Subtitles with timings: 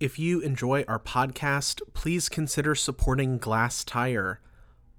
[0.00, 4.38] If you enjoy our podcast, please consider supporting Glasstire.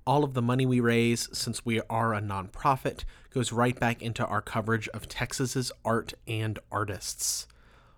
[0.05, 4.23] All of the money we raise, since we are a nonprofit, goes right back into
[4.23, 7.47] our coverage of Texas's art and artists.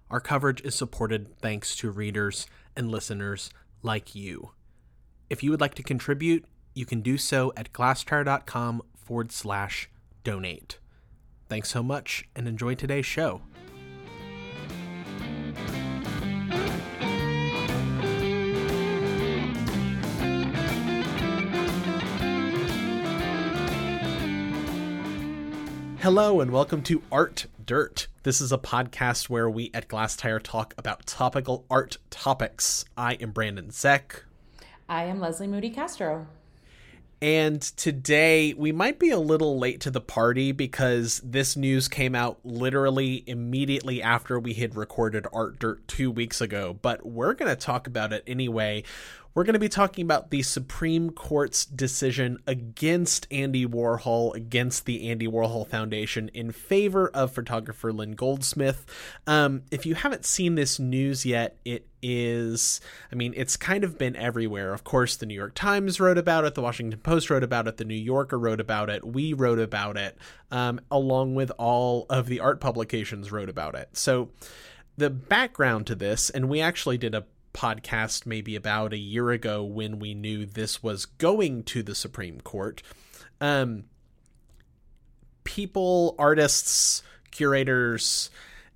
[0.10, 3.50] Our coverage is supported thanks to readers and listeners
[3.82, 4.52] like you.
[5.30, 9.90] If you would like to contribute, you can do so at glasstire.com forward slash
[10.24, 10.80] donate.
[11.50, 13.42] Thanks so much and enjoy today's show.
[26.04, 28.08] Hello and welcome to Art Dirt.
[28.24, 32.84] This is a podcast where we at Glasstire talk about topical art topics.
[32.98, 34.26] I am Brandon Zech.
[34.90, 36.28] I am Leslie Moody Castro.
[37.22, 42.16] And today we might be a little late to the party because this news came
[42.16, 46.78] out literally immediately after we had recorded Art Dirt two weeks ago.
[46.82, 48.84] But we're going to talk about it anyway.
[49.36, 55.10] We're going to be talking about the Supreme Court's decision against Andy Warhol, against the
[55.10, 58.86] Andy Warhol Foundation, in favor of photographer Lynn Goldsmith.
[59.26, 62.80] Um, if you haven't seen this news yet, it is,
[63.12, 64.72] I mean, it's kind of been everywhere.
[64.72, 67.78] Of course, the New York Times wrote about it, the Washington Post wrote about it,
[67.78, 70.16] the New Yorker wrote about it, we wrote about it,
[70.52, 73.98] um, along with all of the art publications wrote about it.
[73.98, 74.30] So,
[74.96, 79.64] the background to this, and we actually did a podcast maybe about a year ago
[79.64, 82.82] when we knew this was going to the Supreme Court.
[83.40, 83.86] Um,
[85.44, 88.30] people, artists, curators,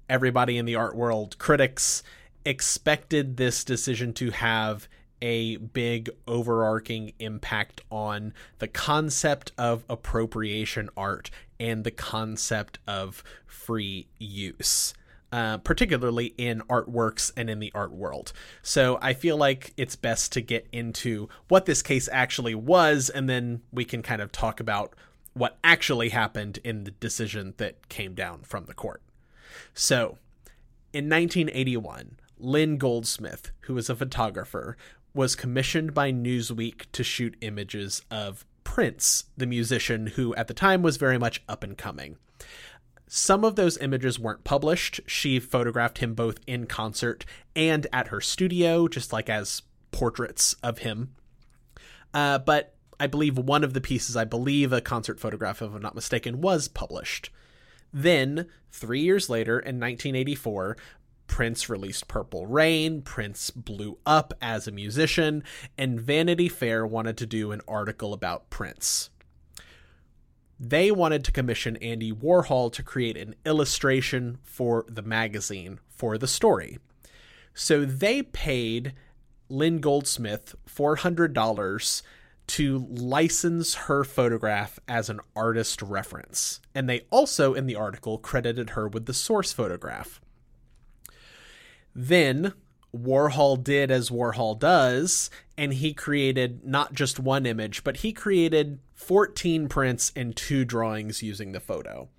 [0.09, 2.03] everybody in the art world, critics
[2.45, 4.87] expected this decision to have
[5.21, 14.07] a big overarching impact on the concept of appropriation art and the concept of free
[14.19, 14.93] use
[15.31, 18.31] uh, particularly in artworks and in the art world.
[18.61, 23.29] So I feel like it's best to get into what this case actually was, and
[23.29, 24.93] then we can kind of talk about
[25.33, 29.01] what actually happened in the decision that came down from the court.
[29.73, 30.17] So,
[30.93, 34.77] in 1981, Lynn Goldsmith, who was a photographer,
[35.13, 40.81] was commissioned by Newsweek to shoot images of Prince, the musician who at the time
[40.81, 42.17] was very much up and coming.
[43.07, 44.99] Some of those images weren't published.
[45.07, 47.25] She photographed him both in concert
[47.55, 51.15] and at her studio, just like as portraits of him.
[52.13, 55.81] Uh, but I believe one of the pieces, I believe a concert photograph, if I'm
[55.81, 57.29] not mistaken, was published.
[57.93, 60.77] Then, three years later, in 1984,
[61.27, 65.43] Prince released Purple Rain, Prince blew up as a musician,
[65.77, 69.09] and Vanity Fair wanted to do an article about Prince
[70.59, 76.27] they wanted to commission Andy Warhol to create an illustration for the magazine for the
[76.27, 76.79] story.
[77.53, 78.93] So they paid
[79.49, 82.01] Lynn Goldsmith $400
[82.47, 86.61] to license her photograph as an artist reference.
[86.73, 90.21] And they also, in the article, credited her with the source photograph.
[91.93, 92.53] Then
[93.03, 98.79] Warhol did as Warhol does, and he created not just one image, but he created
[98.95, 102.09] 14 prints and two drawings using the photo.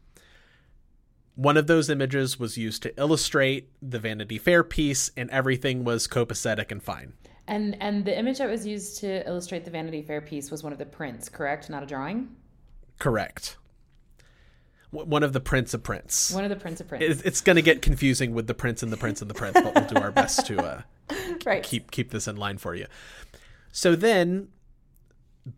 [1.34, 6.08] One of those images was used to illustrate the Vanity Fair piece, and everything was
[6.08, 7.12] copacetic and fine.
[7.46, 10.72] And and the image that was used to illustrate the Vanity Fair piece was one
[10.72, 11.70] of the prints, correct?
[11.70, 12.34] Not a drawing.
[12.98, 13.56] Correct
[14.90, 16.30] one of the prints of Prince.
[16.30, 17.22] One of the prints of Prince.
[17.22, 19.74] It's going to get confusing with the Prince and the Prince and the Prince, but
[19.74, 20.82] we'll do our best to uh,
[21.44, 21.62] right.
[21.62, 22.86] keep keep this in line for you.
[23.70, 24.48] So then,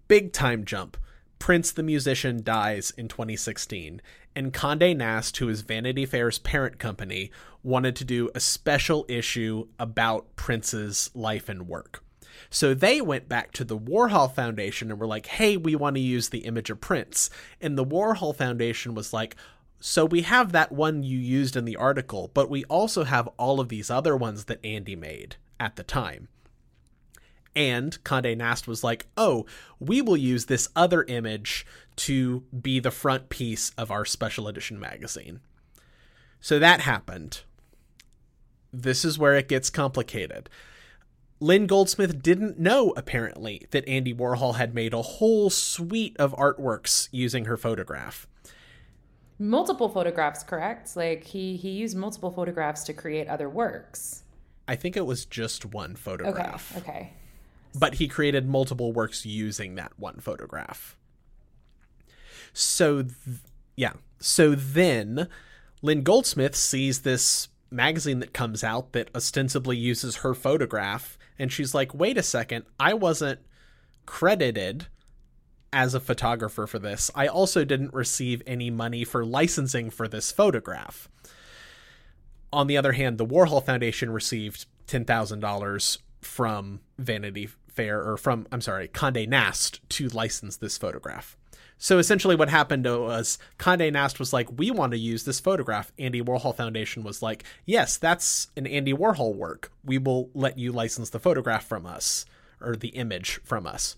[0.09, 0.97] big time jump.
[1.39, 4.03] Prince the musician dies in 2016,
[4.37, 7.31] and Condé Nast, who is Vanity Fair's parent company,
[7.63, 12.05] wanted to do a special issue about Prince's life and work.
[12.51, 16.01] So they went back to the Warhol Foundation and were like, hey, we want to
[16.01, 17.31] use the image of Prince.
[17.61, 19.37] And the Warhol Foundation was like,
[19.79, 23.61] so we have that one you used in the article, but we also have all
[23.61, 26.29] of these other ones that Andy made at the time.
[27.55, 29.47] And Conde Nast was like, oh,
[29.79, 31.67] we will use this other image
[31.97, 35.41] to be the front piece of our special edition magazine.
[36.41, 37.43] So that happened.
[38.73, 40.49] This is where it gets complicated.
[41.41, 47.09] Lynn Goldsmith didn't know, apparently, that Andy Warhol had made a whole suite of artworks
[47.11, 48.27] using her photograph.
[49.39, 50.97] Multiple photographs, correct?
[50.97, 54.23] Like he he used multiple photographs to create other works.
[54.69, 56.77] I think it was just one photograph.
[56.77, 56.91] Okay.
[56.91, 57.13] Okay.
[57.79, 60.95] But he created multiple works using that one photograph.
[62.53, 63.15] So th-
[63.77, 63.95] yeah.
[64.19, 65.27] So then
[65.81, 71.17] Lynn Goldsmith sees this magazine that comes out that ostensibly uses her photograph.
[71.41, 73.41] And she's like, wait a second, I wasn't
[74.05, 74.89] credited
[75.73, 77.11] as a photographer for this.
[77.15, 81.09] I also didn't receive any money for licensing for this photograph.
[82.53, 88.61] On the other hand, the Warhol Foundation received $10,000 from Vanity Fair, or from, I'm
[88.61, 91.39] sorry, Conde Nast to license this photograph.
[91.83, 95.91] So essentially, what happened was Conde Nast was like, "We want to use this photograph."
[95.99, 99.73] Andy Warhol Foundation was like, "Yes, that's an Andy Warhol work.
[99.83, 102.27] We will let you license the photograph from us
[102.61, 103.97] or the image from us."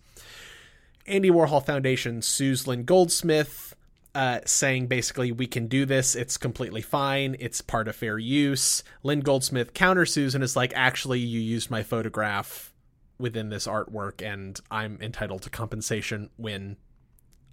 [1.09, 3.75] Andy Warhol Foundation sues Lynn Goldsmith,
[4.15, 6.15] uh, saying basically, "We can do this.
[6.15, 7.35] It's completely fine.
[7.41, 11.83] It's part of fair use." Lynn Goldsmith countersues and is like, "Actually, you used my
[11.83, 12.73] photograph."
[13.19, 16.77] Within this artwork, and I'm entitled to compensation when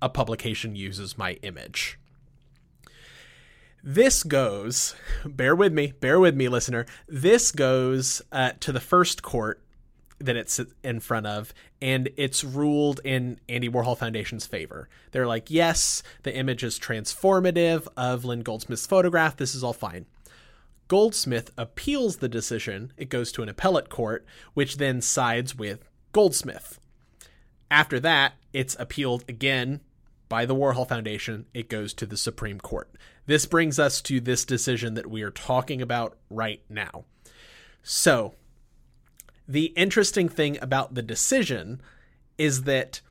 [0.02, 2.00] a publication uses my image.
[3.84, 6.86] This goes, bear with me, bear with me, listener.
[7.08, 9.62] This goes uh, to the first court
[10.20, 14.90] that it's in front of, and it's ruled in Andy Warhol Foundation's favor.
[15.12, 19.38] They're like, yes, the image is transformative of Lynn Goldsmith's photograph.
[19.38, 20.06] This is all fine.
[20.90, 22.92] Goldsmith appeals the decision.
[22.98, 26.80] It goes to an appellate court, which then sides with Goldsmith.
[27.72, 29.82] After that, it's appealed again
[30.30, 32.90] by the Warhol Foundation, it goes to the Supreme Court.
[33.26, 37.06] This brings us to this decision that we are talking about right now.
[37.84, 38.36] So,
[39.48, 41.82] the interesting thing about the decision
[42.38, 43.02] is that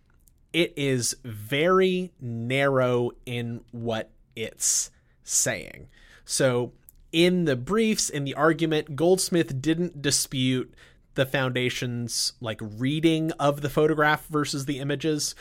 [0.53, 4.91] it is very narrow in what it's
[5.25, 5.89] saying.
[6.25, 6.73] So,
[7.11, 10.73] in the briefs, in the argument, Goldsmith didn't dispute
[11.15, 15.35] the foundation's like reading of the photograph versus the images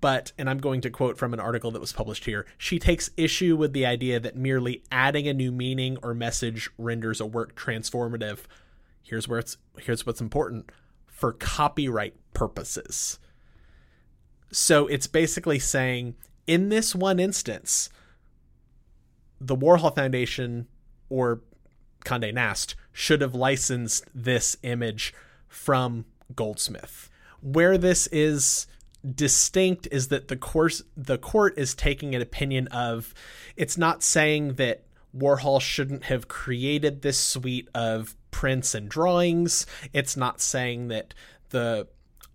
[0.00, 3.10] but, and I'm going to quote from an article that was published here, she takes
[3.16, 7.54] issue with the idea that merely adding a new meaning or message renders a work
[7.54, 8.40] transformative.
[9.02, 10.70] Here's where it's here's what's important
[11.06, 13.18] for copyright purposes.
[14.52, 16.14] So it's basically saying
[16.46, 17.90] in this one instance,
[19.40, 20.66] the Warhol Foundation
[21.08, 21.42] or
[22.04, 25.14] Conde Nast should have licensed this image
[25.48, 27.10] from Goldsmith.
[27.42, 28.66] Where this is
[29.14, 33.14] distinct is that the course the court is taking an opinion of
[33.56, 34.84] it's not saying that
[35.16, 39.66] Warhol shouldn't have created this suite of prints and drawings.
[39.92, 41.14] It's not saying that
[41.48, 41.88] the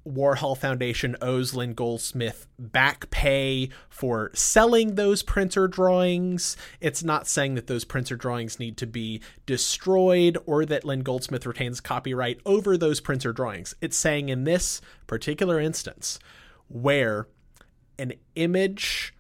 [0.08, 6.56] Warhol Foundation owes Lynn Goldsmith back pay for selling those printer drawings.
[6.80, 11.46] It's not saying that those printer drawings need to be destroyed or that Lynn Goldsmith
[11.48, 13.74] retains copyright over those printer drawings.
[13.82, 16.20] It's saying in this particular instance,
[16.76, 17.26] where
[17.98, 19.14] an image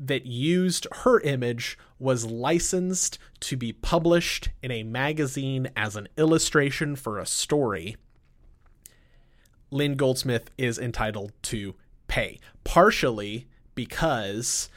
[0.00, 6.96] that used her image was licensed to be published in a magazine as an illustration
[6.96, 7.96] for a story,
[9.70, 11.74] Lynn Goldsmith is entitled to
[12.08, 12.40] pay.
[12.64, 14.70] Partially because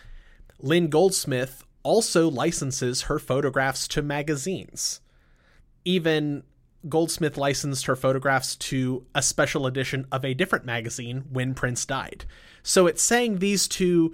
[0.60, 5.00] Lynn Goldsmith also licenses her photographs to magazines.
[5.86, 6.44] Even
[6.88, 12.26] Goldsmith licensed her photographs to a special edition of a different magazine when Prince died.
[12.64, 14.14] So it's saying these two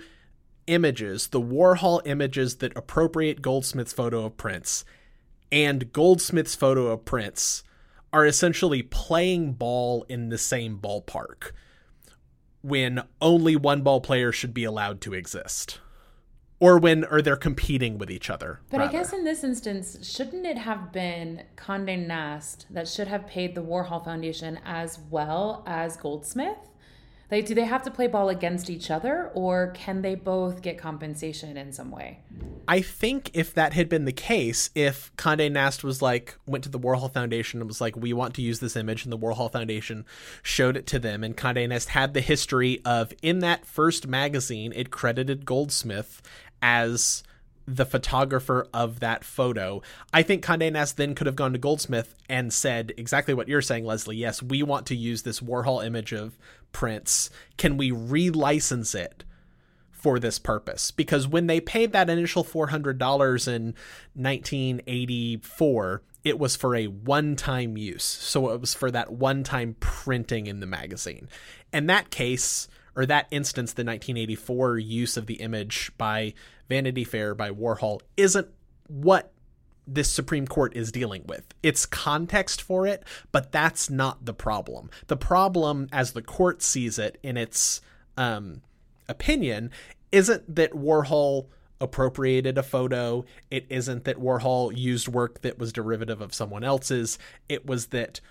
[0.68, 4.86] images, the Warhol images that appropriate Goldsmith's photo of Prince
[5.52, 7.64] and Goldsmith's photo of Prince,
[8.14, 11.52] are essentially playing ball in the same ballpark
[12.62, 15.80] when only one ball player should be allowed to exist
[16.62, 18.62] or when or they're competing with each other.
[18.70, 18.90] But rather.
[18.90, 23.56] I guess in this instance, shouldn't it have been Condé Nast that should have paid
[23.56, 26.70] the Warhol Foundation as well as Goldsmith?
[27.32, 30.78] Like, do they have to play ball against each other, or can they both get
[30.78, 32.20] compensation in some way?
[32.68, 36.70] I think if that had been the case, if Condé Nast was like went to
[36.70, 39.50] the Warhol Foundation and was like, "We want to use this image," and the Warhol
[39.50, 40.06] Foundation
[40.44, 44.74] showed it to them, and Condé Nast had the history of in that first magazine,
[44.76, 46.22] it credited Goldsmith
[46.62, 47.24] as
[47.68, 49.82] the photographer of that photo.
[50.14, 53.62] I think Condé Nast then could have gone to Goldsmith and said exactly what you're
[53.62, 54.18] saying, Leslie.
[54.18, 56.38] Yes, we want to use this Warhol image of
[56.72, 57.30] Prince.
[57.58, 59.24] Can we relicense it
[59.92, 60.92] for this purpose?
[60.92, 63.76] Because when they paid that initial $400 in
[64.16, 68.04] 1984, it was for a one time use.
[68.04, 71.30] So it was for that one time printing in the magazine.
[71.72, 76.34] In that case, or that instance, the 1984 use of the image by
[76.70, 78.48] Vanity Fair by Warhol isn't
[78.88, 79.32] what
[79.88, 81.44] this Supreme Court is dealing with.
[81.64, 84.90] It's context for it, but that's not the problem.
[85.08, 87.82] The problem, as the court sees it in its
[88.18, 88.62] um,
[89.10, 89.72] opinion,
[90.12, 91.48] isn't that Warhol
[91.82, 93.26] appropriated a photo.
[93.50, 97.18] It isn't that Warhol used work that was derivative of someone else's.
[97.50, 98.22] It was that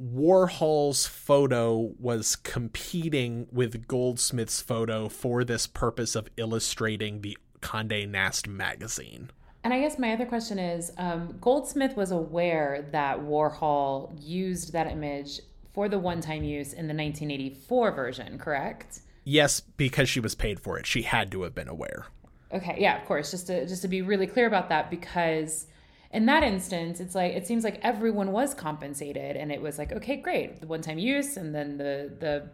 [0.00, 8.48] Warhol's photo was competing with Goldsmith's photo for this purpose of illustrating the Conde Nast
[8.48, 9.30] magazine.
[9.62, 14.88] And I guess my other question is um, Goldsmith was aware that Warhol used that
[14.88, 15.40] image
[15.72, 19.00] for the one time use in the 1984 version, correct?
[19.24, 20.86] Yes, because she was paid for it.
[20.86, 22.06] She had to have been aware.
[22.52, 23.30] Okay, yeah, of course.
[23.30, 25.66] Just to just to be really clear about that, because
[26.14, 29.92] in that instance, it's like it seems like everyone was compensated, and it was like,
[29.92, 32.48] okay, great, the one-time use, and then the the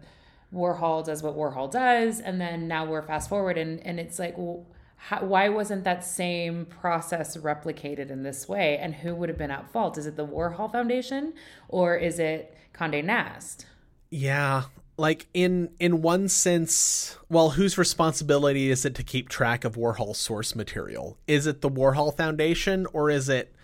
[0.52, 4.37] Warhol does what Warhol does, and then now we're fast forward, and and it's like,
[4.38, 9.38] well, how, why wasn't that same process replicated in this way, and who would have
[9.38, 9.99] been at fault?
[9.99, 11.35] Is it the Warhol Foundation,
[11.69, 13.67] or is it Condé Nast?
[14.11, 14.64] Yeah,
[15.00, 20.14] like in in one sense well whose responsibility is it to keep track of warhol
[20.14, 21.16] source material?
[21.26, 23.54] Is it the warhol foundation or is it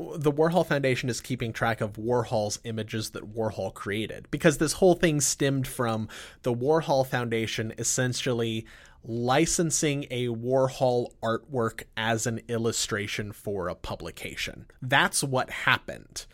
[0.00, 4.28] the warhol foundation is keeping track of warhol's images that warhol created?
[4.32, 6.08] Because this whole thing stemmed from
[6.42, 8.66] the warhol foundation essentially
[9.04, 14.66] licensing a warhol artwork as an illustration for a publication.
[14.80, 16.26] That's what happened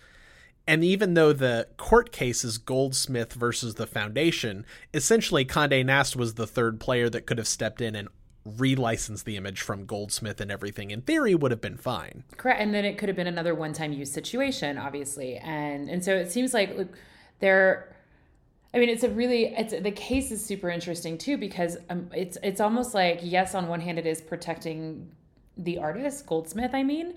[0.68, 6.34] and even though the court case is Goldsmith versus the Foundation, essentially Conde Nast was
[6.34, 8.08] the third player that could have stepped in and
[8.46, 12.22] relicensed the image from Goldsmith and everything in theory would have been fine.
[12.36, 12.60] Correct.
[12.60, 15.38] And then it could have been another one-time use situation, obviously.
[15.38, 16.88] And and so it seems like look,
[17.40, 17.96] there
[18.74, 22.36] I mean, it's a really it's the case is super interesting too because um, it's
[22.42, 25.10] it's almost like yes, on one hand, it is protecting
[25.56, 26.74] the artist Goldsmith.
[26.74, 27.14] I mean,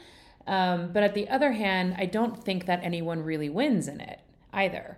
[0.48, 4.19] um, but at the other hand, I don't think that anyone really wins in it
[4.53, 4.98] either.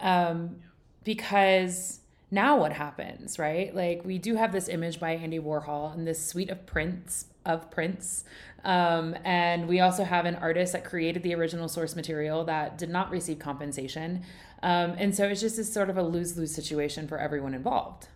[0.00, 0.56] Um,
[1.04, 2.00] because
[2.30, 3.74] now what happens, right?
[3.74, 7.70] Like we do have this image by Andy Warhol and this suite of prints of
[7.70, 8.24] Prince.
[8.64, 12.88] Um, and we also have an artist that created the original source material that did
[12.88, 14.22] not receive compensation.
[14.62, 18.08] Um, and so it's just this sort of a lose lose situation for everyone involved.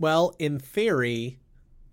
[0.00, 1.38] Well, in theory,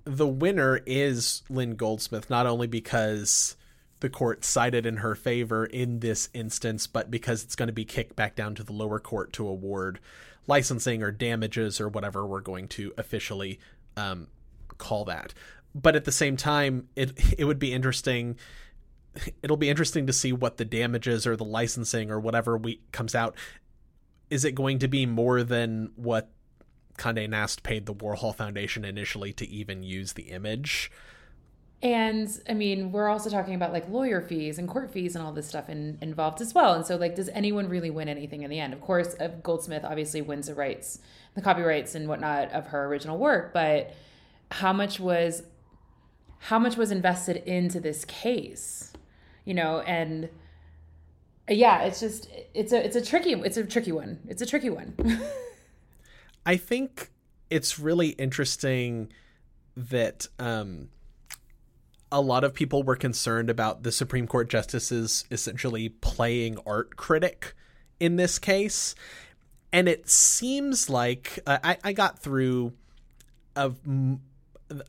[0.05, 3.57] the winner is Lynn Goldsmith, not only because
[3.99, 7.85] the court sided in her favor in this instance, but because it's going to be
[7.85, 9.99] kicked back down to the lower court to award
[10.47, 13.59] licensing or damages or whatever we're going to officially
[13.97, 14.27] um,
[14.77, 15.33] call that.
[15.73, 18.37] But at the same time, it it would be interesting.
[19.41, 23.15] It'll be interesting to see what the damages or the licensing or whatever we comes
[23.15, 23.35] out.
[24.29, 26.29] Is it going to be more than what
[26.97, 30.91] Condé Nast paid the Warhol Foundation initially to even use the image.
[31.81, 35.31] And I mean, we're also talking about like lawyer fees and court fees and all
[35.31, 36.73] this stuff in, involved as well.
[36.73, 38.73] And so, like, does anyone really win anything in the end?
[38.73, 40.99] Of course, uh, Goldsmith obviously wins the rights,
[41.35, 43.93] the copyrights and whatnot of her original work, but
[44.51, 45.43] how much was
[46.39, 48.93] how much was invested into this case?
[49.43, 50.29] You know, and
[51.47, 54.19] yeah, it's just it's a it's a tricky it's a tricky one.
[54.27, 54.95] It's a tricky one.
[56.45, 57.11] I think
[57.49, 59.11] it's really interesting
[59.75, 60.89] that um,
[62.11, 67.53] a lot of people were concerned about the Supreme Court justices essentially playing art critic
[67.99, 68.95] in this case.
[69.73, 72.73] And it seems like uh, I, I got through
[73.55, 73.71] a,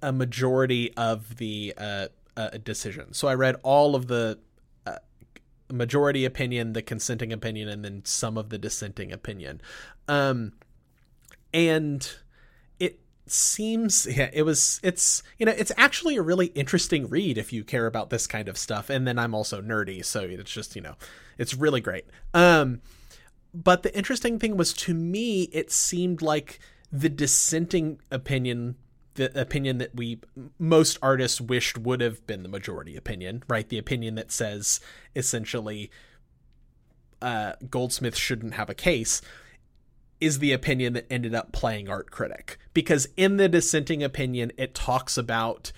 [0.02, 3.12] a majority of the uh, uh, decision.
[3.12, 4.38] So I read all of the
[4.86, 4.98] uh,
[5.72, 9.60] majority opinion, the consenting opinion, and then some of the dissenting opinion.
[10.06, 10.52] Um,
[11.56, 12.16] and
[12.78, 17.50] it seems yeah it was it's you know it's actually a really interesting read if
[17.50, 18.90] you care about this kind of stuff.
[18.90, 20.94] And then i'm also nerdy so it's just you know
[21.38, 22.04] it's really great.
[22.34, 22.82] Um
[23.54, 26.60] but the interesting thing was to me it seemed like
[26.92, 28.76] the dissenting opinion
[29.14, 30.20] the opinion that we
[30.58, 33.70] most artists wished would have been the majority opinion right?
[33.70, 34.78] The opinion that says
[35.16, 35.90] essentially
[37.22, 39.22] uh, goldsmith shouldn't have a case
[40.20, 42.58] is the opinion that ended up playing art critic.
[42.74, 45.72] Because in the dissenting opinion it talks about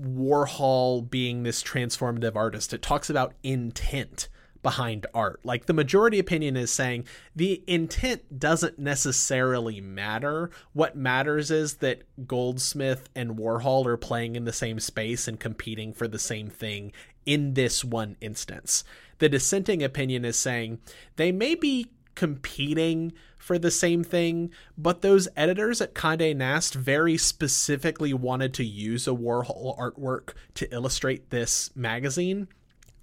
[0.00, 2.72] Warhol being this transformative artist.
[2.72, 4.28] It talks about intent
[4.62, 5.40] behind art.
[5.44, 10.50] Like the majority opinion is saying the intent doesn't necessarily matter.
[10.72, 15.92] What matters is that Goldsmith and Warhol are playing in the same space and competing
[15.92, 16.92] for the same thing
[17.26, 18.84] in this one instance.
[19.18, 20.80] The dissenting opinion is saying
[21.16, 27.16] they may be competing for the same thing, but those editors at Condé Nast very
[27.16, 32.46] specifically wanted to use a Warhol artwork to illustrate this magazine.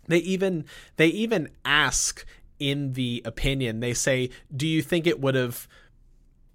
[0.07, 2.25] They even they even ask
[2.57, 5.67] in the opinion, they say, "Do you think it would have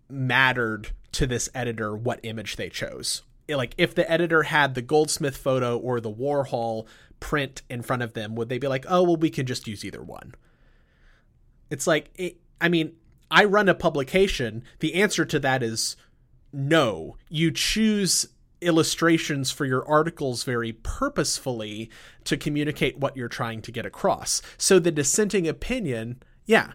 [0.09, 5.37] mattered to this editor what image they chose?" like if the editor had the Goldsmith
[5.37, 6.87] photo or the Warhol
[7.21, 9.85] print in front of them, would they be like, "Oh, well, we can just use
[9.85, 10.35] either one"?
[11.71, 12.93] It's like, it, I mean,
[13.31, 14.65] I run a publication.
[14.81, 15.97] The answer to that is
[16.53, 17.17] no.
[17.29, 18.27] You choose
[18.61, 21.91] illustrations for your articles very purposefully
[22.25, 24.41] to communicate what you're trying to get across.
[24.57, 26.73] So the dissenting opinion, yeah,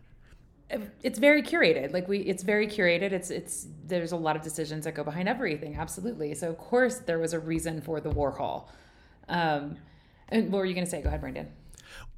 [1.02, 1.94] it's very curated.
[1.94, 3.12] Like we it's very curated.
[3.12, 5.76] It's it's there's a lot of decisions that go behind everything.
[5.76, 6.36] Absolutely.
[6.36, 8.68] So of course there was a reason for the warhol.
[9.28, 9.78] Um
[10.30, 11.02] and what were you going to say?
[11.02, 11.48] Go ahead brandon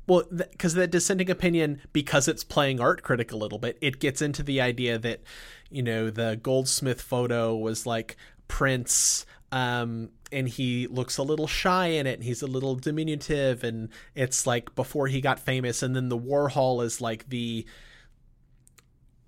[0.07, 4.21] well because the dissenting opinion because it's playing art critic a little bit it gets
[4.21, 5.21] into the idea that
[5.69, 8.17] you know the goldsmith photo was like
[8.47, 13.63] prince um and he looks a little shy in it and he's a little diminutive
[13.63, 17.65] and it's like before he got famous and then the warhol is like the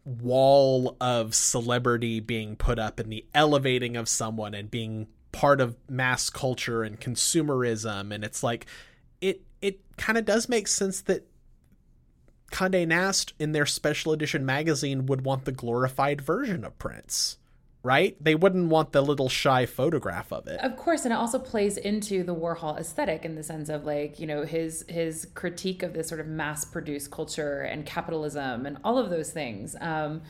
[0.06, 5.76] wall of celebrity being put up and the elevating of someone and being part of
[5.90, 8.66] mass culture and consumerism and it's like
[9.64, 11.26] it kind of does make sense that
[12.52, 17.38] Condé Nast in their special edition magazine would want the glorified version of Prince
[17.84, 18.16] right?
[18.24, 20.60] They wouldn't want the little shy photograph of it.
[20.62, 24.20] Of course, and it also plays into the Warhol aesthetic in the sense of like,
[24.20, 28.98] you know, his his critique of this sort of mass-produced culture and capitalism and all
[28.98, 29.76] of those things.
[29.82, 30.22] Um,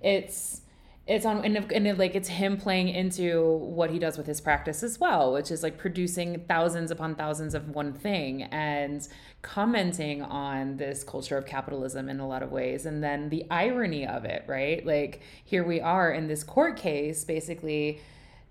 [0.00, 0.61] it's
[1.06, 4.40] it's on and, and it, like it's him playing into what he does with his
[4.40, 9.08] practice as well which is like producing thousands upon thousands of one thing and
[9.42, 12.86] commenting on this culture of capitalism in a lot of ways.
[12.86, 14.84] And then the irony of it right?
[14.86, 18.00] Like here we are in this court case basically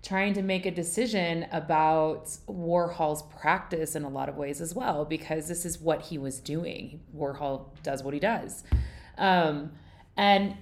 [0.02, 5.04] trying to make a decision about Warhol's practice in a lot of ways as well
[5.04, 7.00] because this is what he was doing.
[7.16, 8.64] Warhol does what he does.
[9.16, 9.72] Um,
[10.16, 10.56] and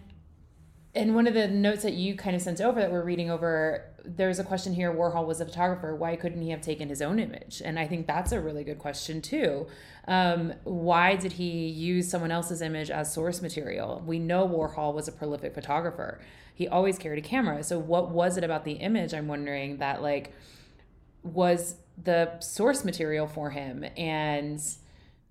[0.95, 3.85] in one of the notes that you kind of sent over that we're reading over,
[4.05, 5.95] there's a question here Warhol was a photographer.
[5.95, 7.63] Why couldn't he have taken his own image?
[7.65, 9.69] And I think that's a really good question, too.
[10.09, 14.03] Um, why did he use someone else's image as source material?
[14.05, 16.21] We know Warhol was a prolific photographer,
[16.53, 17.63] he always carried a camera.
[17.63, 19.15] So, what was it about the image?
[19.15, 20.35] I'm wondering that, like,
[21.23, 23.85] was the source material for him?
[23.97, 24.61] And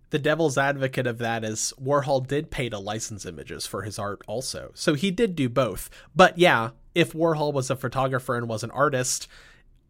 [0.10, 4.22] the devil's advocate of that is Warhol did pay to license images for his art
[4.28, 4.72] also.
[4.74, 5.90] So he did do both.
[6.16, 9.28] But yeah, if Warhol was a photographer and was an artist,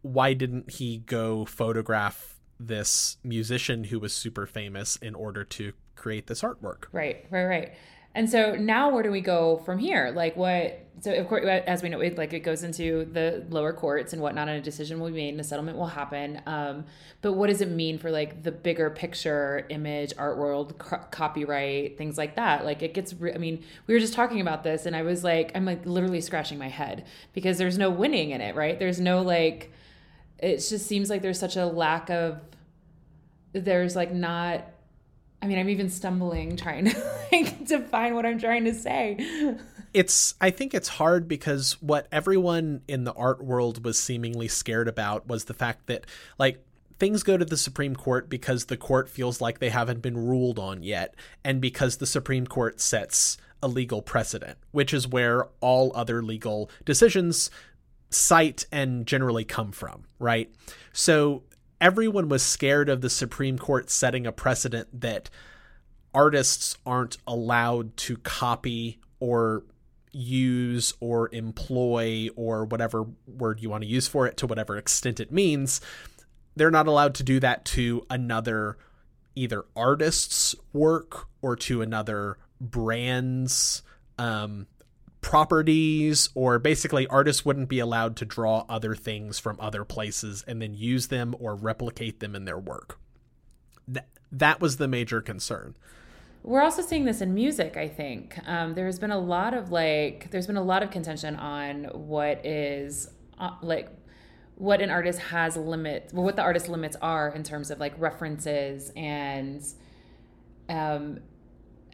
[0.02, 6.26] why didn't he go photograph this musician who was super famous in order to create
[6.26, 6.84] this artwork?
[6.92, 7.72] Right, right, right.
[8.14, 10.12] And so now where do we go from here?
[10.14, 13.72] Like what so of course as we know it like it goes into the lower
[13.72, 16.42] courts and whatnot and a decision will be made and a settlement will happen.
[16.44, 16.84] Um,
[17.22, 21.96] but what does it mean for like the bigger picture image, art world, co- copyright,
[21.96, 22.64] things like that?
[22.64, 25.24] Like it gets re- I mean, we were just talking about this and I was
[25.24, 28.78] like I'm like literally scratching my head because there's no winning in it, right?
[28.78, 29.72] There's no like
[30.38, 32.40] it just seems like there's such a lack of
[33.52, 34.64] there's like not
[35.42, 39.56] I mean, I'm even stumbling trying to like define what I'm trying to say.
[39.92, 44.88] It's I think it's hard because what everyone in the art world was seemingly scared
[44.88, 46.06] about was the fact that
[46.38, 46.62] like
[46.98, 50.58] things go to the Supreme Court because the court feels like they haven't been ruled
[50.58, 55.92] on yet and because the Supreme Court sets a legal precedent, which is where all
[55.94, 57.50] other legal decisions
[58.10, 60.52] cite and generally come from, right?
[60.92, 61.42] So
[61.80, 65.30] everyone was scared of the Supreme Court setting a precedent that
[66.14, 69.64] artists aren't allowed to copy or
[70.12, 75.20] use or employ or whatever word you want to use for it to whatever extent
[75.20, 75.80] it means.
[76.56, 78.76] They're not allowed to do that to another
[79.36, 83.82] either artist's work or to another brand's
[84.18, 84.66] um,
[85.20, 90.62] properties or basically artists wouldn't be allowed to draw other things from other places and
[90.62, 92.98] then use them or replicate them in their work.
[93.92, 95.76] Th- that was the major concern.
[96.42, 98.38] We're also seeing this in music, I think.
[98.46, 102.44] Um, there's been a lot of like, there's been a lot of contention on what
[102.46, 103.90] is uh, like,
[104.54, 107.94] what an artist has limits, well, what the artist limits are in terms of like
[107.98, 109.62] references and
[110.68, 111.18] um,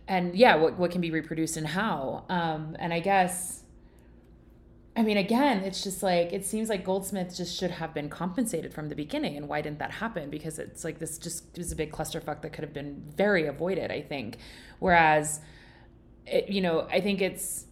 [0.08, 2.24] and yeah, what, what can be reproduced and how.
[2.28, 3.64] Um, and I guess,
[4.94, 8.72] I mean, again, it's just like, it seems like Goldsmith just should have been compensated
[8.72, 9.36] from the beginning.
[9.36, 10.30] And why didn't that happen?
[10.30, 13.90] Because it's like this just was a big clusterfuck that could have been very avoided,
[13.90, 14.38] I think.
[14.78, 15.40] Whereas,
[16.26, 17.66] it, you know, I think it's,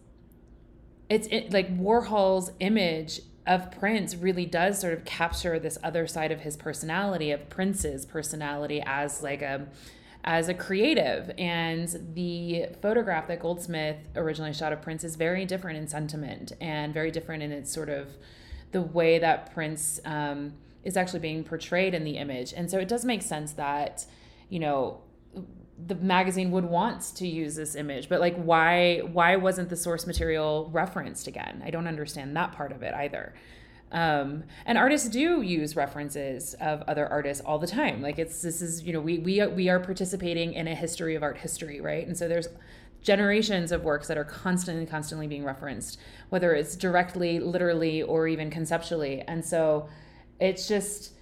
[1.09, 6.31] it's it, like Warhol's image of Prince really does sort of capture this other side
[6.31, 9.67] of his personality, of Prince's personality as like a,
[10.25, 11.31] as a creative.
[11.37, 16.93] And the photograph that Goldsmith originally shot of Prince is very different in sentiment and
[16.93, 18.09] very different in its sort of
[18.71, 22.53] the way that Prince um, is actually being portrayed in the image.
[22.53, 24.05] And so it does make sense that,
[24.49, 25.01] you know,
[25.87, 30.07] the magazine would want to use this image but like why why wasn't the source
[30.07, 33.33] material referenced again i don't understand that part of it either
[33.95, 38.01] um, and artists do use references of other artists all the time.
[38.01, 41.23] Like it's this is you know we we we are participating in a history of
[41.23, 42.05] art history right?
[42.05, 42.49] And so there's
[43.01, 48.49] generations of works that are constantly constantly being referenced whether it's directly literally or even
[48.49, 49.21] conceptually.
[49.21, 49.87] And so
[50.41, 51.13] it's just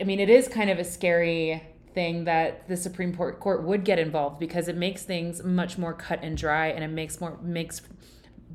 [0.00, 1.60] i mean it is kind of a scary
[1.92, 6.20] thing that the Supreme Court would get involved because it makes things much more cut
[6.22, 7.82] and dry and it makes more makes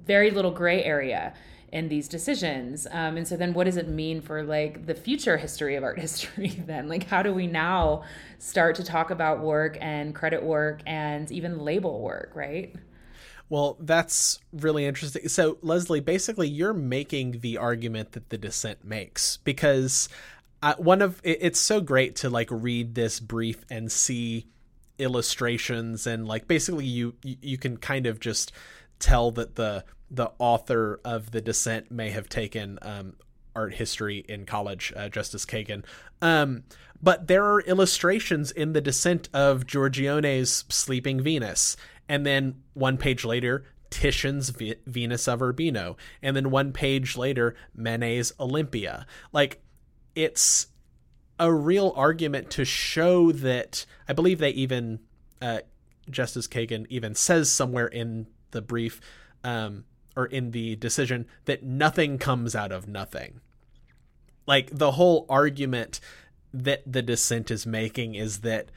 [0.05, 1.33] very little gray area
[1.71, 2.88] in these decisions.
[2.91, 5.99] Um, and so then what does it mean for like the future history of art
[6.08, 6.88] history then?
[6.88, 8.04] Like how do we now
[8.39, 12.75] start to talk about work and credit work and even label work, right?
[13.47, 15.28] Well, that's really interesting.
[15.28, 20.10] So, Leslie, basically, you're making the argument that the dissent makes because
[20.78, 24.47] one of it, it's so great to like read this brief and see
[24.97, 28.54] illustrations and like basically you you can kind of just
[28.99, 33.15] tell that the the author of the Dissent may have taken um,
[33.55, 35.84] art history in college, uh, Justice Kagan.
[36.21, 36.63] Um,
[37.01, 41.75] but there are illustrations in the Dissent of Giorgione's Sleeping Venus,
[42.08, 44.49] and then one page later, Titian's
[44.86, 49.05] Venus of Urbino, and then one page later, Manet's Olympia.
[49.31, 49.62] Like
[50.15, 50.67] it's
[51.39, 54.99] a real argument to show that I believe they even
[55.41, 55.60] uh,
[56.10, 58.99] Justice Kagan even says somewhere in the brief
[59.43, 63.41] um, or in the decision that nothing comes out of nothing.
[64.47, 65.99] Like the whole argument
[66.53, 68.69] that the dissent is making is that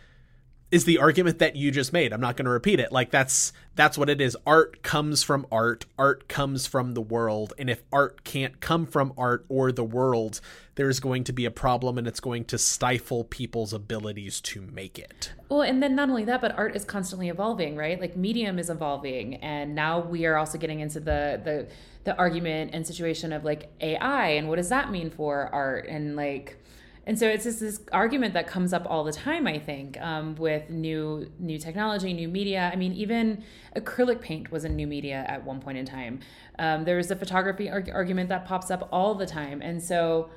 [0.71, 2.13] is the argument that you just made.
[2.13, 2.93] I'm not going to repeat it.
[2.93, 4.37] Like that's that's what it is.
[4.47, 5.87] Art comes from art.
[5.99, 7.55] Art comes from the world.
[7.59, 10.41] And if art can't come from art or the world,
[10.75, 14.99] there's going to be a problem and it's going to stifle people's abilities to make
[14.99, 15.33] it.
[15.49, 17.99] Well, and then not only that, but art is constantly evolving, right?
[17.99, 21.69] Like medium is evolving and now we are also getting into the the
[22.05, 26.17] the argument and situation of like AI and what does that mean for art and
[26.17, 26.59] like
[27.09, 30.37] and so it's just this argument that comes up all the time i think um,
[30.37, 32.71] with new new technology new media.
[32.73, 33.43] I mean even
[33.77, 36.21] acrylic paint was a new media at one point in time.
[36.59, 39.63] Um, there's a photography arg- argument that pops up all the time.
[39.63, 40.31] And so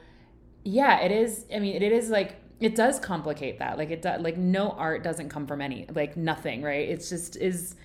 [0.64, 3.80] yeah it is i mean it is like it does complicate that.
[3.80, 6.88] Like it does like no art doesn't come from any like nothing right?
[6.88, 7.76] It's just is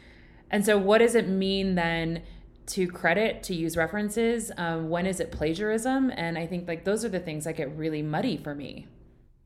[0.51, 2.23] and so what does it mean then
[2.67, 6.13] to credit to use references um, when is it plagiarism?
[6.15, 8.87] And i think like those are the things that get really muddy for me.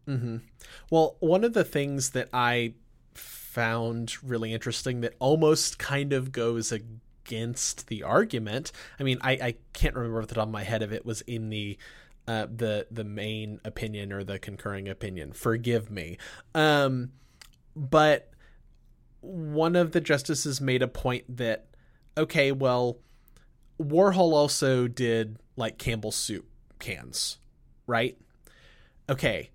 [0.08, 0.38] Mm-hmm.
[0.90, 2.74] well one of the things that i
[3.14, 9.54] found really interesting that almost kind of goes against the argument i mean i, I
[9.72, 11.78] can't remember the top of my head if it was in the
[12.30, 15.32] uh, the the main opinion or the concurring opinion.
[15.32, 16.16] Forgive me.
[16.54, 17.10] Um,
[17.74, 18.30] but
[19.20, 21.66] one of the justices made a point that
[22.16, 22.98] okay well
[23.80, 26.46] Warhol also did like Campbell's soup
[26.78, 27.38] cans,
[27.86, 28.18] right?
[29.08, 29.50] Okay.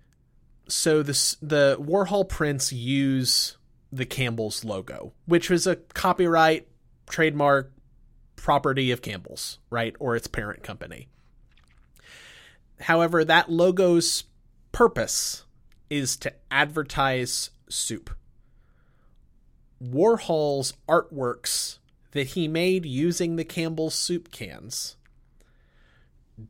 [0.68, 3.56] So this the Warhol prints use
[3.92, 6.66] the Campbell's logo, which was a copyright
[7.08, 7.72] trademark
[8.34, 9.94] property of Campbell's, right?
[10.00, 11.08] Or its parent company.
[12.80, 14.24] However, that logo's
[14.72, 15.44] purpose
[15.88, 18.10] is to advertise soup.
[19.82, 21.78] Warhol's artworks
[22.16, 24.96] that he made using the Campbell's soup cans.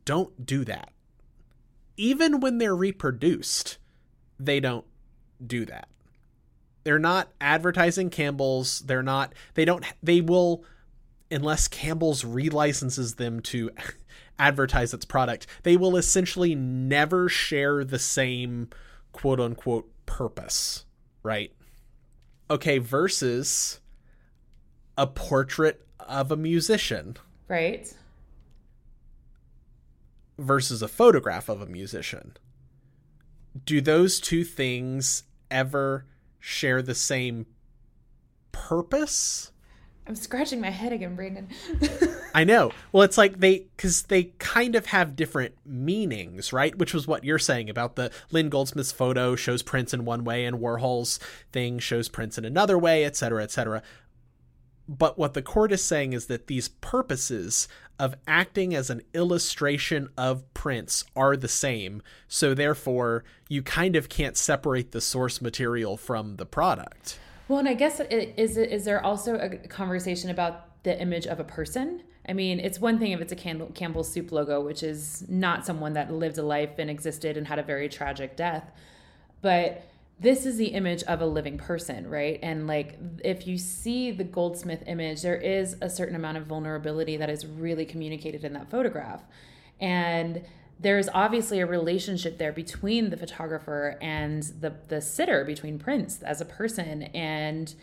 [0.05, 0.91] Don't do that.
[1.95, 3.77] Even when they're reproduced,
[4.39, 4.85] they don't
[5.45, 5.87] do that.
[6.83, 8.79] They're not advertising Campbell's.
[8.79, 10.63] They're not, they don't, they will,
[11.29, 13.71] unless Campbell's relicenses them to
[14.39, 18.69] advertise its product, they will essentially never share the same
[19.11, 20.85] quote unquote purpose,
[21.23, 21.51] right?
[22.49, 23.81] Okay, versus
[24.97, 27.17] a portrait of a musician.
[27.47, 27.93] Right.
[30.37, 32.37] Versus a photograph of a musician.
[33.65, 36.05] Do those two things ever
[36.39, 37.45] share the same
[38.51, 39.51] purpose?
[40.07, 41.49] I'm scratching my head again, Brandon.
[42.33, 42.71] I know.
[42.91, 46.77] Well, it's like they because they kind of have different meanings, right?
[46.77, 50.45] Which was what you're saying about the Lynn Goldsmith's photo shows Prince in one way
[50.45, 51.19] and Warhol's
[51.51, 53.83] thing shows Prince in another way, et cetera, et cetera.
[54.87, 57.67] But what the court is saying is that these purposes
[57.99, 62.01] of acting as an illustration of Prince are the same.
[62.27, 67.19] So therefore, you kind of can't separate the source material from the product.
[67.47, 71.39] Well, and I guess it, is is there also a conversation about the image of
[71.39, 74.83] a person I mean, it's one thing if it's a Campbell, Campbell soup logo, which
[74.83, 78.69] is not someone that lived a life and existed and had a very tragic death.
[79.41, 79.83] But
[80.19, 82.39] this is the image of a living person, right?
[82.41, 87.17] And like if you see the goldsmith image, there is a certain amount of vulnerability
[87.17, 89.23] that is really communicated in that photograph.
[89.79, 90.43] And
[90.79, 96.41] there's obviously a relationship there between the photographer and the the sitter between Prince as
[96.41, 97.73] a person and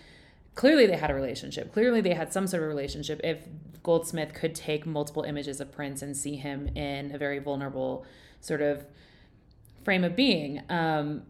[0.54, 1.72] clearly they had a relationship.
[1.72, 3.46] Clearly they had some sort of relationship if
[3.82, 8.04] Goldsmith could take multiple images of Prince and see him in a very vulnerable
[8.40, 8.86] sort of
[9.84, 10.62] frame of being.
[10.68, 11.22] Um,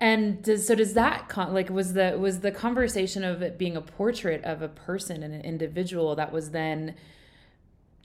[0.00, 3.76] and does, so does that con- like was the was the conversation of it being
[3.76, 6.94] a portrait of a person and an individual that was then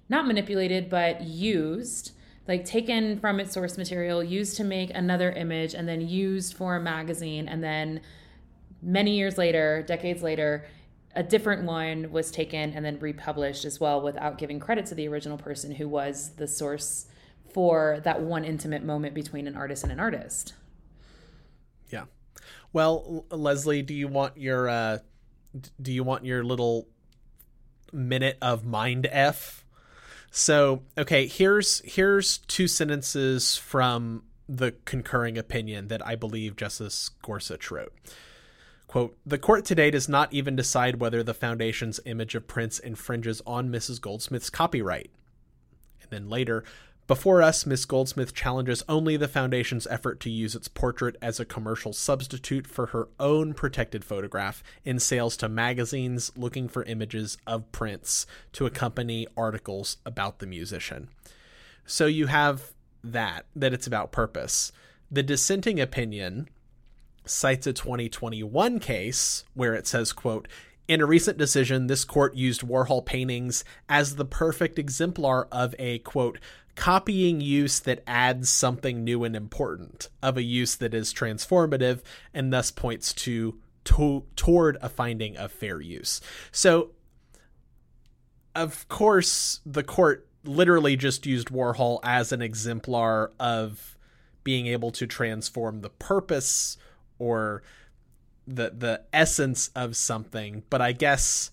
[0.09, 2.11] not manipulated but used
[2.47, 6.75] like taken from its source material used to make another image and then used for
[6.75, 8.01] a magazine and then
[8.81, 10.65] many years later decades later
[11.15, 15.07] a different one was taken and then republished as well without giving credit to the
[15.07, 17.07] original person who was the source
[17.53, 20.53] for that one intimate moment between an artist and an artist.
[22.75, 24.97] Well, Leslie, do you want your uh
[25.81, 26.89] do you want your little
[27.93, 29.63] minute of mind f?
[30.29, 37.71] So, okay, here's here's two sentences from the concurring opinion that I believe Justice Gorsuch
[37.71, 37.93] wrote.
[38.87, 43.41] Quote, the court today does not even decide whether the foundation's image of Prince infringes
[43.47, 44.01] on Mrs.
[44.01, 45.11] Goldsmith's copyright.
[46.01, 46.65] And then later,
[47.07, 51.45] before us, Miss Goldsmith challenges only the Foundation's effort to use its portrait as a
[51.45, 57.71] commercial substitute for her own protected photograph in sales to magazines looking for images of
[57.71, 61.09] Prince to accompany articles about the musician.
[61.85, 64.71] So you have that, that it's about purpose.
[65.11, 66.49] The dissenting opinion
[67.25, 70.47] cites a 2021 case where it says, quote,
[70.87, 75.99] in a recent decision, this court used Warhol paintings as the perfect exemplar of a,
[75.99, 76.37] quote,
[76.75, 82.01] copying use that adds something new and important, of a use that is transformative
[82.33, 86.21] and thus points to, to toward a finding of fair use.
[86.51, 86.91] So,
[88.53, 93.97] of course, the court literally just used Warhol as an exemplar of
[94.43, 96.77] being able to transform the purpose
[97.17, 97.63] or
[98.47, 101.49] the the essence of something but i guess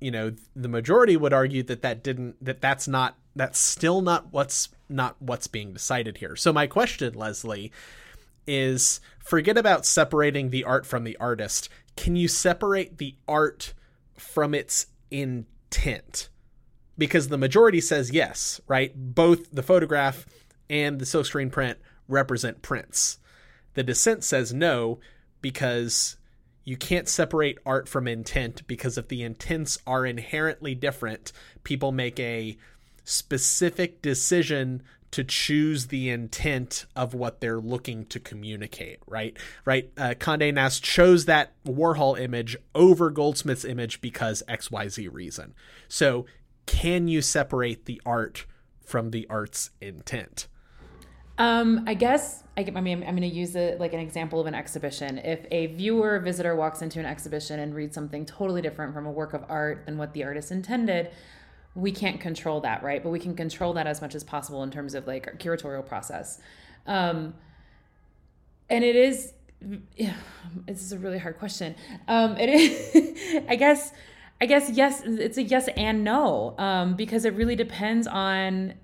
[0.00, 4.32] you know the majority would argue that that didn't that that's not that's still not
[4.32, 6.36] what's not what's being decided here.
[6.36, 7.72] So my question leslie
[8.46, 11.68] is forget about separating the art from the artist.
[11.96, 13.74] Can you separate the art
[14.16, 16.28] from its intent?
[16.98, 18.92] Because the majority says yes right?
[18.96, 20.26] Both the photograph
[20.68, 23.20] and the silkscreen print represent prince
[23.74, 24.98] the dissent says no
[25.40, 26.16] because
[26.64, 31.32] you can't separate art from intent because if the intents are inherently different,
[31.64, 32.56] people make a
[33.04, 39.36] specific decision to choose the intent of what they're looking to communicate, right?
[39.64, 39.90] Right.
[39.96, 45.54] Uh, Condé Nast chose that Warhol image over Goldsmith's image because XYZ reason.
[45.88, 46.26] So,
[46.66, 48.46] can you separate the art
[48.80, 50.46] from the art's intent?
[51.38, 54.46] Um, I guess I, I mean I'm going to use it like an example of
[54.46, 55.18] an exhibition.
[55.18, 59.06] If a viewer or visitor walks into an exhibition and reads something totally different from
[59.06, 61.10] a work of art than what the artist intended,
[61.74, 63.02] we can't control that, right?
[63.02, 65.86] But we can control that as much as possible in terms of like our curatorial
[65.86, 66.40] process.
[66.86, 67.34] Um,
[68.68, 69.32] and it is,
[69.96, 70.14] yeah,
[70.66, 71.74] this is a really hard question.
[72.08, 73.92] Um, it is, I guess,
[74.40, 78.74] I guess yes, it's a yes and no um, because it really depends on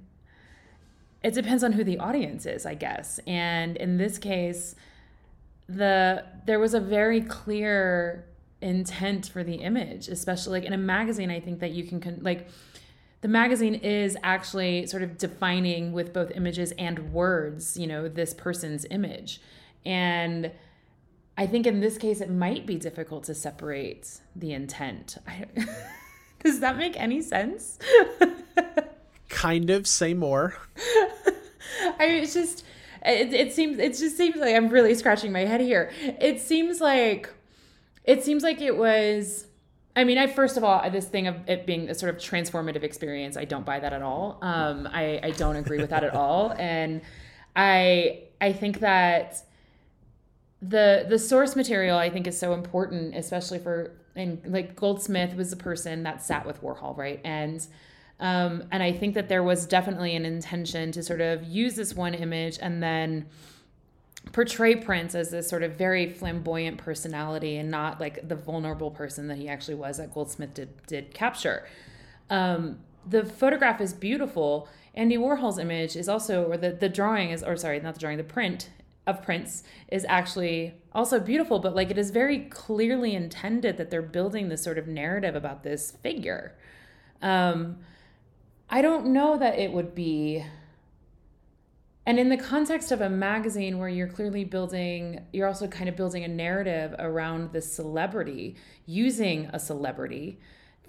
[1.23, 3.19] it depends on who the audience is, I guess.
[3.27, 4.77] And in this case,
[5.69, 8.27] the there was a very clear
[8.61, 11.31] intent for the image, especially like in a magazine.
[11.31, 12.49] I think that you can like
[13.27, 18.33] the magazine is actually sort of defining with both images and words, you know, this
[18.33, 19.41] person's image.
[19.85, 20.53] And
[21.37, 25.17] I think in this case, it might be difficult to separate the intent.
[25.27, 25.47] I,
[26.45, 27.81] does that make any sense?
[29.29, 30.57] kind of say more
[31.99, 32.65] i mean it's just
[33.05, 36.81] it, it seems it just seems like i'm really scratching my head here it seems
[36.81, 37.29] like
[38.05, 39.47] it seems like it was
[39.97, 42.83] I mean, I first of all, this thing of it being a sort of transformative
[42.83, 44.39] experience, I don't buy that at all.
[44.43, 47.01] Um, I, I don't agree with that at all, and
[47.57, 49.43] I I think that
[50.61, 55.51] the the source material I think is so important, especially for and like Goldsmith was
[55.51, 57.21] the person that sat with Warhol, right?
[57.25, 57.67] And
[58.21, 61.95] um, and I think that there was definitely an intention to sort of use this
[61.95, 63.27] one image and then
[64.33, 69.29] portray Prince as this sort of very flamboyant personality and not like the vulnerable person
[69.29, 71.67] that he actually was that Goldsmith did did capture.
[72.31, 74.69] Um, the photograph is beautiful.
[74.95, 78.17] Andy Warhol's image is also, or the, the drawing is, or sorry, not the drawing,
[78.17, 78.71] the print
[79.07, 84.03] of Prince is actually also beautiful, but like it is very clearly intended that they're
[84.03, 86.57] building this sort of narrative about this figure.
[87.23, 87.79] Um,
[88.69, 90.45] I don't know that it would be.
[92.07, 95.97] And in the context of a magazine where you're clearly building, you're also kind of
[95.97, 100.39] building a narrative around the celebrity, using a celebrity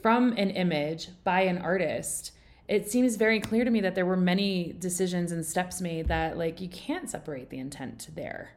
[0.01, 2.31] from an image by an artist
[2.67, 6.37] it seems very clear to me that there were many decisions and steps made that
[6.37, 8.51] like you can't separate the intent there.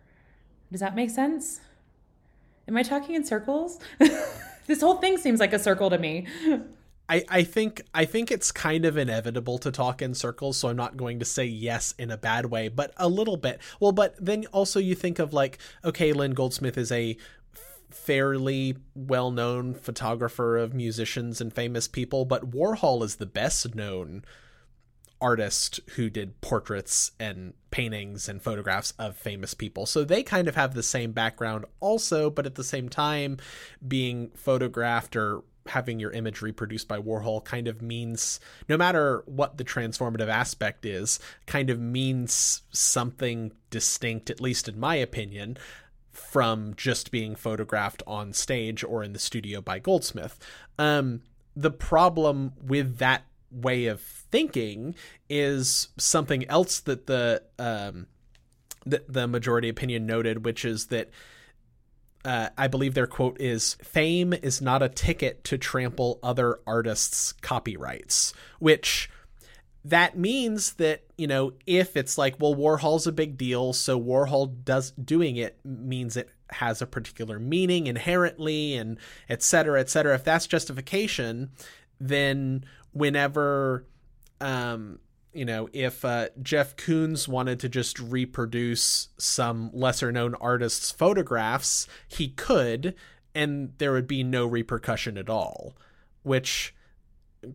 [0.71, 1.61] Does that make sense?
[2.67, 3.79] Am I talking in circles?
[4.67, 6.27] this whole thing seems like a circle to me.
[7.11, 10.77] I, I think I think it's kind of inevitable to talk in circles, so I'm
[10.77, 13.61] not going to say yes in a bad way, but a little bit.
[13.81, 17.17] Well, but then also you think of like, okay, Lynn Goldsmith is a
[17.91, 24.23] fairly well known photographer of musicians and famous people, but Warhol is the best known
[25.21, 29.85] artist who did portraits and paintings and photographs of famous people.
[29.85, 33.39] So they kind of have the same background also, but at the same time,
[33.87, 39.57] being photographed or having your image reproduced by Warhol kind of means, no matter what
[39.59, 45.57] the transformative aspect is, kind of means something distinct, at least in my opinion
[46.13, 50.39] from just being photographed on stage or in the studio by Goldsmith.
[50.79, 51.23] Um,
[51.57, 54.95] the problem with that way of thinking
[55.29, 58.07] is something else that the um,
[58.87, 61.11] the, the majority opinion noted, which is that
[62.25, 67.33] uh, I believe their quote is "Fame is not a ticket to trample other artists'
[67.41, 69.11] copyrights," which
[69.85, 74.55] that means that you know if it's like well warhol's a big deal so warhol
[74.65, 80.15] does doing it means it has a particular meaning inherently and et cetera et cetera.
[80.15, 81.51] If that's justification
[81.99, 83.87] then whenever
[84.41, 84.99] um
[85.33, 91.87] you know if uh, jeff koons wanted to just reproduce some lesser known artist's photographs
[92.09, 92.95] he could
[93.35, 95.75] and there would be no repercussion at all
[96.23, 96.75] which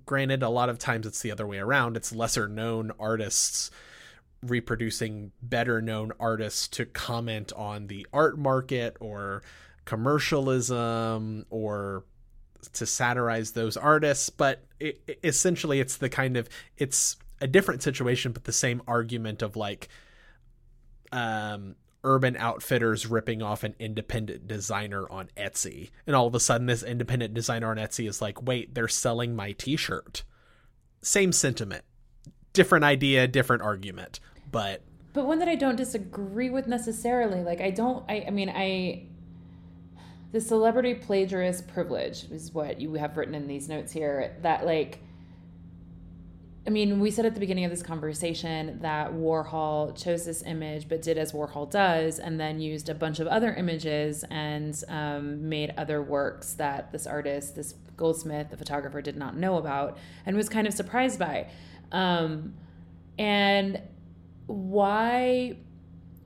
[0.05, 1.95] granted a lot of times it's the other way around.
[1.97, 3.71] It's lesser known artists
[4.41, 9.41] reproducing better known artists to comment on the art market or
[9.85, 12.03] commercialism or
[12.73, 18.31] to satirize those artists but it, essentially it's the kind of it's a different situation
[18.31, 19.89] but the same argument of like
[21.11, 25.89] um Urban Outfitters ripping off an independent designer on Etsy.
[26.05, 29.35] And all of a sudden, this independent designer on Etsy is like, wait, they're selling
[29.35, 30.23] my t shirt.
[31.01, 31.83] Same sentiment.
[32.53, 34.19] Different idea, different argument.
[34.51, 34.83] But.
[35.13, 37.41] But one that I don't disagree with necessarily.
[37.41, 39.07] Like, I don't, I, I mean, I.
[40.31, 44.35] The celebrity plagiarist privilege is what you have written in these notes here.
[44.41, 44.99] That, like,
[46.67, 50.89] I mean, we said at the beginning of this conversation that Warhol chose this image,
[50.89, 55.47] but did as Warhol does, and then used a bunch of other images and um,
[55.47, 60.35] made other works that this artist, this Goldsmith, the photographer, did not know about and
[60.35, 61.47] was kind of surprised by.
[61.91, 62.55] Um,
[63.19, 63.79] and
[64.47, 65.57] why,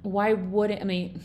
[0.03, 1.21] why wouldn't I mean?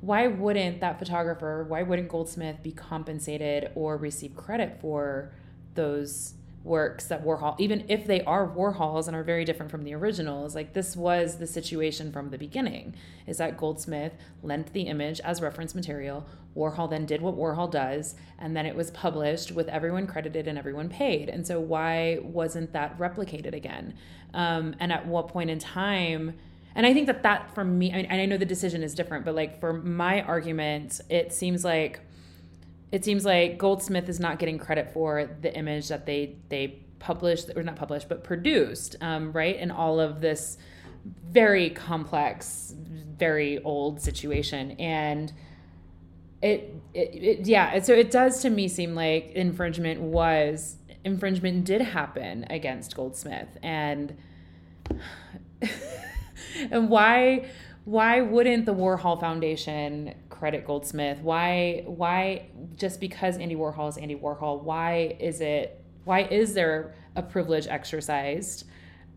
[0.00, 1.64] Why wouldn't that photographer?
[1.68, 5.32] Why wouldn't Goldsmith be compensated or receive credit for
[5.74, 6.34] those?
[6.64, 10.54] Works that Warhol, even if they are Warhols and are very different from the originals,
[10.54, 12.94] like this was the situation from the beginning,
[13.26, 16.26] is that Goldsmith lent the image as reference material.
[16.56, 20.58] Warhol then did what Warhol does, and then it was published with everyone credited and
[20.58, 21.28] everyone paid.
[21.28, 23.94] And so, why wasn't that replicated again?
[24.34, 26.34] Um, and at what point in time?
[26.74, 29.24] And I think that that for me, I and I know the decision is different,
[29.24, 32.00] but like for my argument, it seems like
[32.92, 37.50] it seems like Goldsmith is not getting credit for the image that they they published
[37.56, 39.56] or not published but produced, um, right?
[39.56, 40.58] In all of this
[41.28, 45.32] very complex, very old situation, and
[46.42, 47.80] it, it, it yeah.
[47.80, 54.16] So it does to me seem like infringement was infringement did happen against Goldsmith, and
[56.70, 57.46] and why
[57.84, 61.20] why wouldn't the Warhol Foundation credit Goldsmith?
[61.20, 66.96] Why why just because Andy Warhol is Andy Warhol, why is it why is there
[67.14, 68.64] a privilege exercised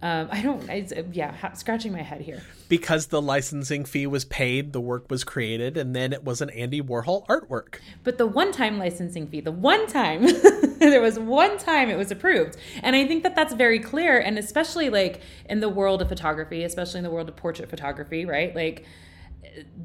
[0.01, 2.43] um, I don't, I, yeah, ha- scratching my head here.
[2.69, 6.51] Because the licensing fee was paid, the work was created, and then it was an
[6.51, 7.79] Andy Warhol artwork.
[8.03, 10.27] But the one time licensing fee, the one time,
[10.79, 12.57] there was one time it was approved.
[12.83, 14.19] And I think that that's very clear.
[14.19, 18.25] And especially like in the world of photography, especially in the world of portrait photography,
[18.25, 18.53] right?
[18.53, 18.85] Like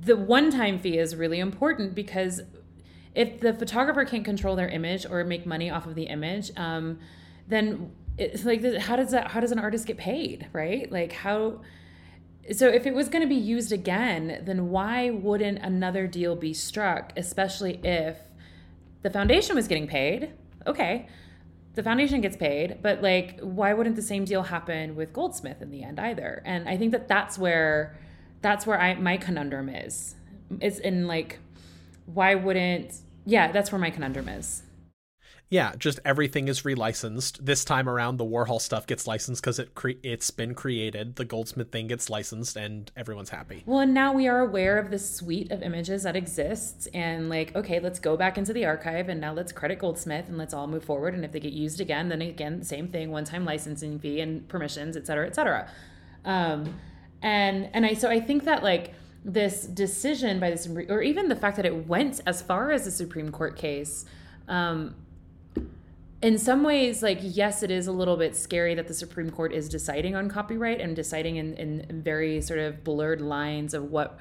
[0.01, 2.43] the one time fee is really important because
[3.15, 6.99] if the photographer can't control their image or make money off of the image, um,
[7.49, 10.91] then it's like how does that how does an artist get paid right?
[10.91, 11.61] Like how
[12.53, 16.53] so if it was going to be used again then why wouldn't another deal be
[16.53, 18.17] struck especially if
[19.03, 20.33] the foundation was getting paid?
[20.67, 21.09] Okay
[21.75, 25.71] the foundation gets paid but like why wouldn't the same deal happen with goldsmith in
[25.71, 26.43] the end either?
[26.45, 27.97] And i think that that's where
[28.43, 30.15] that's where i my conundrum is
[30.61, 31.39] it's in like
[32.07, 34.63] why wouldn't yeah that's where my conundrum is
[35.51, 37.45] yeah, just everything is relicensed.
[37.45, 41.17] This time around, the Warhol stuff gets licensed because it cre- it's been created.
[41.17, 43.65] The Goldsmith thing gets licensed, and everyone's happy.
[43.67, 47.55] Well, and now we are aware of the suite of images that exists, and like,
[47.57, 50.69] okay, let's go back into the archive, and now let's credit Goldsmith, and let's all
[50.69, 51.15] move forward.
[51.15, 54.97] And if they get used again, then again, same thing, one-time licensing fee and permissions,
[54.97, 55.69] et cetera, et cetera.
[56.25, 56.77] Um,
[57.23, 58.95] and and I so I think that like
[59.25, 62.91] this decision by Supreme, or even the fact that it went as far as the
[62.91, 64.07] Supreme Court case.
[64.49, 64.95] Um,
[66.23, 69.53] in some ways, like, yes, it is a little bit scary that the Supreme Court
[69.53, 74.19] is deciding on copyright and deciding in, in very sort of blurred lines of what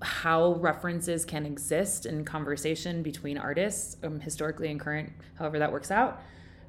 [0.00, 5.90] how references can exist in conversation between artists, um, historically and current, however that works
[5.90, 6.22] out.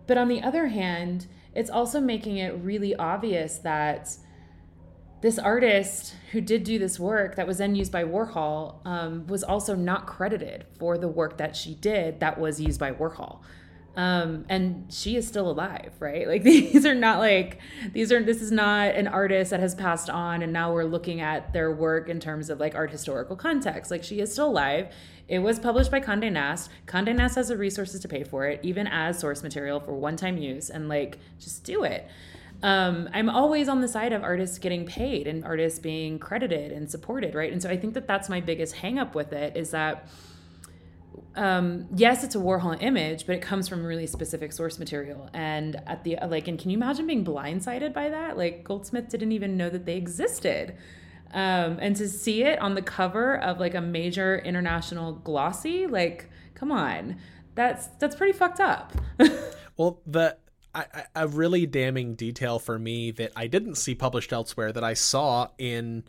[0.07, 4.17] But on the other hand, it's also making it really obvious that
[5.24, 9.41] this artist who did do this work that was then used by Warhol um, was
[9.41, 13.39] also not credited for the work that she did that was used by Warhol
[13.95, 17.59] um and she is still alive right like these are not like
[17.91, 21.21] these are this is not an artist that has passed on and now we're looking
[21.21, 24.91] at their work in terms of like art historical context like she is still alive
[25.28, 26.69] it was published by Condé Nast.
[26.86, 30.38] Condé Nast has the resources to pay for it, even as source material for one-time
[30.38, 32.07] use, and like just do it.
[32.64, 36.89] Um, I'm always on the side of artists getting paid and artists being credited and
[36.89, 37.51] supported, right?
[37.51, 40.07] And so I think that that's my biggest hangup with it is that
[41.36, 45.30] um, yes, it's a Warhol image, but it comes from really specific source material.
[45.34, 48.38] And at the like, and can you imagine being blindsided by that?
[48.38, 50.78] Like Goldsmith didn't even know that they existed.
[51.34, 56.30] Um, and to see it on the cover of like a major international glossy, like,
[56.53, 57.18] come on,
[57.55, 58.93] that's that's pretty fucked up.
[59.78, 60.38] well, the
[61.15, 65.49] a really damning detail for me that I didn't see published elsewhere that I saw
[65.57, 66.03] in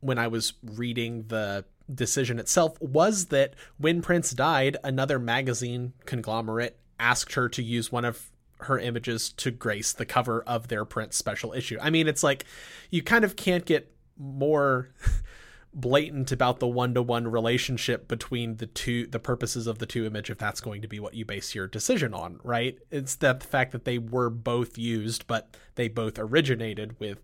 [0.00, 6.76] when I was reading the decision itself was that when Prince died, another magazine conglomerate
[6.98, 8.30] asked her to use one of
[8.60, 11.78] her images to grace the cover of their Prince special issue.
[11.80, 12.44] I mean, it's like
[12.90, 14.90] you kind of can't get more
[15.72, 20.38] blatant about the one-to-one relationship between the two the purposes of the two image if
[20.38, 22.78] that's going to be what you base your decision on right?
[22.90, 27.22] It's that the fact that they were both used but they both originated with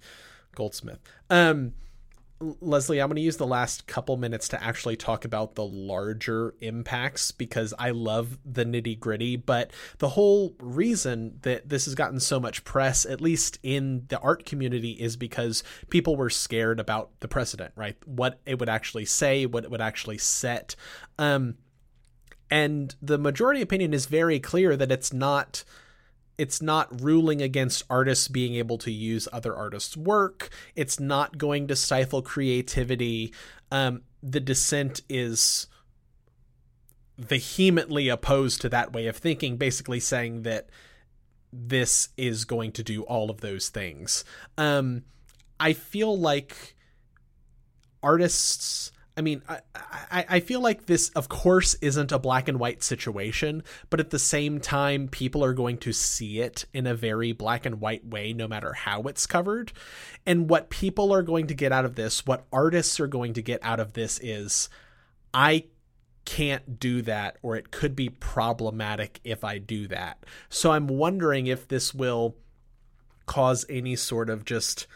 [0.55, 1.01] goldsmith.
[1.29, 1.73] Um
[2.39, 6.55] Leslie, I'm going to use the last couple minutes to actually talk about the larger
[6.61, 9.37] impacts because I love the nitty gritty.
[9.37, 14.19] But the whole reason that this has gotten so much press, at least in the
[14.21, 17.97] art community, is because people were scared about the precedent, right?
[18.05, 20.77] What it would actually say, what it would actually set.
[21.19, 21.55] Um,
[22.51, 25.65] and the majority opinion is very clear that it's not
[26.39, 30.51] it's not ruling against artists being able to use other artists' work.
[30.75, 33.33] It's not going to stifle creativity.
[33.71, 35.67] Um, the dissent is
[37.19, 40.69] vehemently opposed to that way of thinking, basically saying that
[41.53, 44.25] this is going to do all of those things.
[44.59, 45.05] Um,
[45.59, 46.77] I feel like
[48.03, 52.61] artists I mean, I, I, I feel like this, of course, isn't a black and
[52.61, 56.95] white situation, but at the same time, people are going to see it in a
[56.95, 59.73] very black and white way, no matter how it's covered.
[60.27, 63.43] And what people are going to get out of this, what artists are going to
[63.43, 64.69] get out of this is,
[65.33, 65.65] I
[66.27, 70.25] can't do that, or it could be problematic if I do that.
[70.51, 72.37] So I'm wondering if this will
[73.25, 74.87] cause any sort of just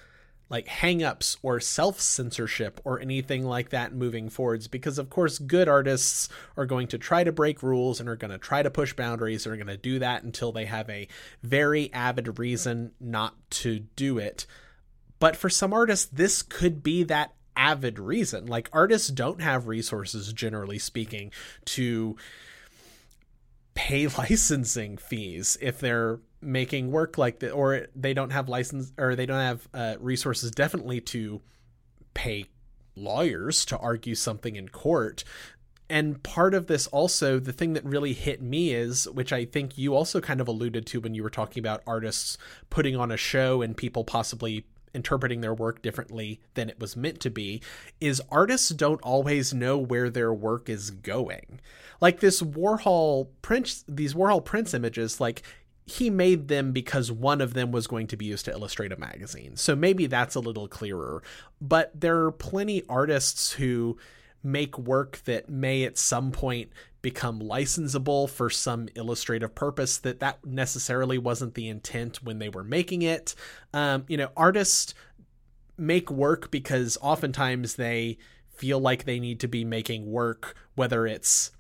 [0.51, 5.69] like hangups or self censorship or anything like that moving forwards because of course good
[5.69, 8.93] artists are going to try to break rules and are going to try to push
[8.93, 11.09] boundaries and are going to do that until they have a
[11.43, 14.45] very avid reason not to do it.
[15.21, 18.47] But for some artists this could be that avid reason.
[18.47, 21.31] Like artists don't have resources generally speaking
[21.67, 22.17] to
[23.75, 29.15] pay licensing fees if they're making work like that or they don't have license or
[29.15, 31.41] they don't have uh, resources definitely to
[32.15, 32.47] pay
[32.97, 35.25] lawyers to argue something in court.
[35.89, 39.77] And part of this also the thing that really hit me is which i think
[39.77, 42.39] you also kind of alluded to when you were talking about artists
[42.71, 44.65] putting on a show and people possibly
[44.95, 47.63] interpreting their work differently than it was meant to be
[48.01, 51.61] is artists don't always know where their work is going.
[52.01, 55.43] Like this warhol prince these warhol prince images like
[55.91, 58.97] he made them because one of them was going to be used to illustrate a
[58.97, 59.57] magazine.
[59.57, 61.21] So maybe that's a little clearer.
[61.61, 63.99] But there are plenty artists who
[64.43, 66.71] make work that may at some point
[67.03, 72.65] become licensable for some illustrative purpose that that necessarily wasn't the intent when they were
[72.65, 73.35] making it
[73.75, 74.95] um, you know artists
[75.77, 78.17] make work because oftentimes they
[78.55, 81.51] feel like they need to be making work whether it's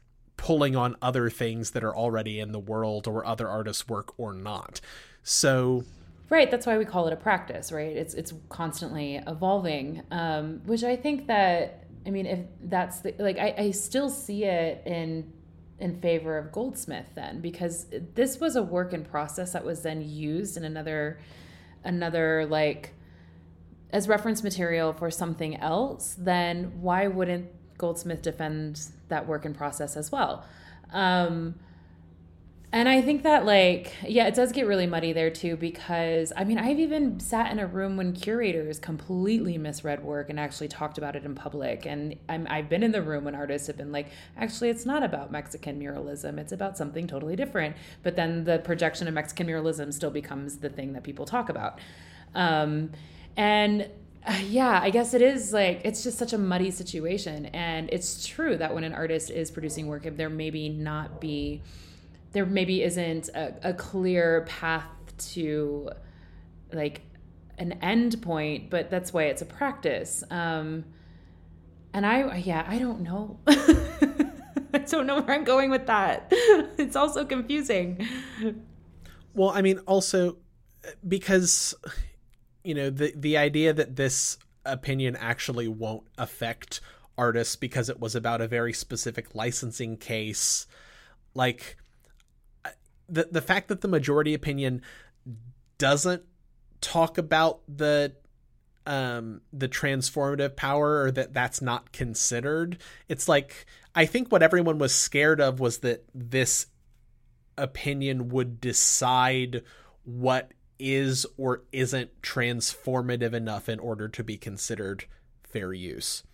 [0.41, 4.33] pulling on other things that are already in the world or other artists work or
[4.33, 4.81] not
[5.23, 5.85] so
[6.31, 10.83] right that's why we call it a practice right it's it's constantly evolving um, which
[10.83, 15.33] i think that I mean, if that's the like, I, I still see it in
[15.79, 20.07] in favor of Goldsmith then because this was a work in process that was then
[20.07, 21.19] used in another
[21.85, 22.93] another like
[23.91, 26.15] as reference material for something else.
[26.19, 30.45] Then why wouldn't Goldsmith defend that work in process as well?
[30.93, 31.55] Um,
[32.73, 36.45] and I think that, like, yeah, it does get really muddy there too, because I
[36.45, 40.97] mean, I've even sat in a room when curators completely misread work and actually talked
[40.97, 41.85] about it in public.
[41.85, 44.07] And I'm, I've been in the room when artists have been like,
[44.37, 47.75] actually, it's not about Mexican muralism, it's about something totally different.
[48.05, 51.81] But then the projection of Mexican muralism still becomes the thing that people talk about.
[52.37, 52.93] Um,
[53.37, 53.89] and
[54.43, 57.47] yeah, I guess it is like it's just such a muddy situation.
[57.47, 61.63] And it's true that when an artist is producing work, if there maybe not be
[62.33, 64.87] there maybe isn't a, a clear path
[65.33, 65.91] to
[66.73, 67.03] like
[67.59, 70.23] an end point, but that's why it's a practice.
[70.31, 70.85] Um,
[71.93, 73.39] and I, yeah, I don't know.
[73.47, 76.29] I don't know where I'm going with that.
[76.31, 78.07] it's also confusing.
[79.35, 80.37] Well, I mean, also
[81.07, 81.75] because
[82.65, 86.81] you know the the idea that this opinion actually won't affect
[87.17, 90.67] artists because it was about a very specific licensing case,
[91.35, 91.77] like
[93.09, 94.83] the the fact that the majority opinion
[95.79, 96.23] doesn't
[96.81, 98.15] talk about the
[98.87, 104.79] um the transformative power or that that's not considered it's like i think what everyone
[104.79, 106.67] was scared of was that this
[107.59, 109.63] opinion would decide
[110.05, 115.05] what is or isn't transformative enough in order to be considered
[115.45, 116.25] fair use.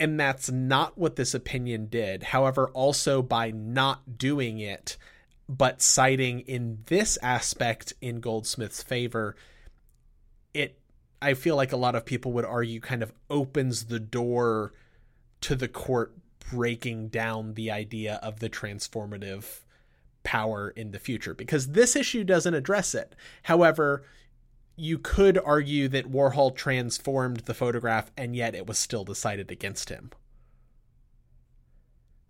[0.00, 2.22] And that's not what this opinion did.
[2.24, 4.96] However also by not doing it
[5.48, 9.36] but citing in this aspect in Goldsmith's favor,
[10.54, 10.78] it
[11.20, 14.72] I feel like a lot of people would argue kind of opens the door
[15.42, 16.14] to the court
[16.50, 19.60] breaking down the idea of the transformative
[20.24, 23.14] power in the future because this issue doesn't address it.
[23.44, 24.04] However,
[24.76, 29.88] you could argue that Warhol transformed the photograph and yet it was still decided against
[29.90, 30.10] him.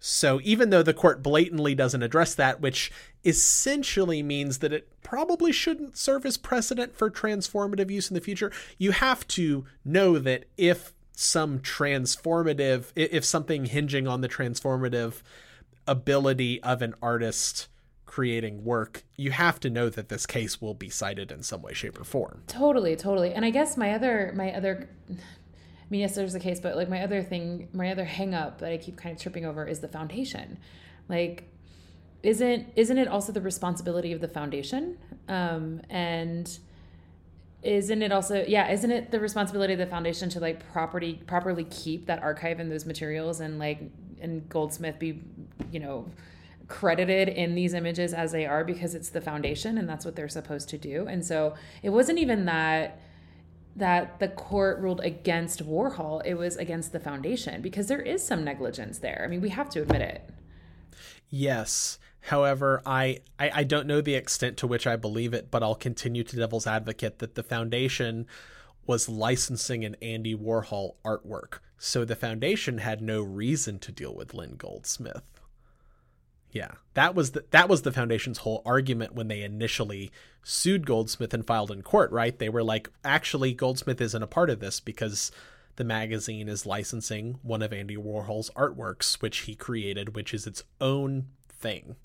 [0.07, 2.93] So even though the court blatantly doesn't address that, which
[3.25, 8.53] essentially means that it probably shouldn't serve as precedent for transformative use in the future,
[8.77, 15.23] you have to know that if some transformative, if something hinging on the transformative
[15.87, 17.69] ability of an artist
[18.15, 21.75] creating work, you have to know that this case will be cited in some way,
[21.75, 22.45] shape, or form.
[22.47, 23.33] Totally, totally.
[23.33, 26.89] And I guess my other my other I mean, yes, there's a case, but like
[26.89, 29.81] my other thing, my other hang up that I keep kind of tripping over is
[29.81, 30.59] the foundation.
[31.09, 31.51] Like,
[32.23, 34.97] isn't isn't it also the responsibility of the foundation?
[35.27, 36.57] Um, and
[37.65, 41.65] isn't it also yeah isn't it the responsibility of the foundation to like property properly
[41.65, 43.81] keep that archive and those materials and like
[44.21, 45.23] and goldsmith be
[45.73, 46.07] you know
[46.69, 50.29] credited in these images as they are because it's the foundation and that's what they're
[50.29, 52.99] supposed to do and so it wasn't even that
[53.77, 58.45] that the court ruled against Warhol, it was against the foundation because there is some
[58.45, 59.23] negligence there.
[59.25, 60.31] I mean, we have to admit it.
[61.29, 61.99] Yes.
[62.21, 65.75] However, I, I, I don't know the extent to which I believe it, but I'll
[65.75, 68.27] continue to devil's advocate that the foundation
[68.87, 71.59] was licensing an Andy Warhol artwork.
[71.77, 75.34] So the foundation had no reason to deal with Lynn Goldsmith.
[76.55, 80.13] Yeah, that was the that was the foundation's whole argument when they initially
[80.45, 82.13] sued Goldsmith and filed in court.
[82.13, 82.39] Right?
[82.39, 85.33] They were like, actually, Goldsmith isn't a part of this because
[85.75, 90.63] the magazine is licensing one of Andy Warhol's artworks, which he created, which is its
[90.81, 91.97] own thing.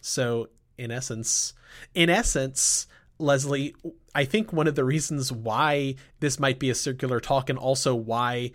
[0.00, 1.54] So, in essence,
[1.96, 2.86] in essence,
[3.18, 3.74] Leslie,
[4.14, 7.96] I think one of the reasons why this might be a circular talk and also
[7.96, 8.52] why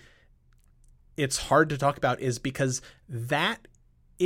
[1.18, 3.68] it's hard to talk about is because that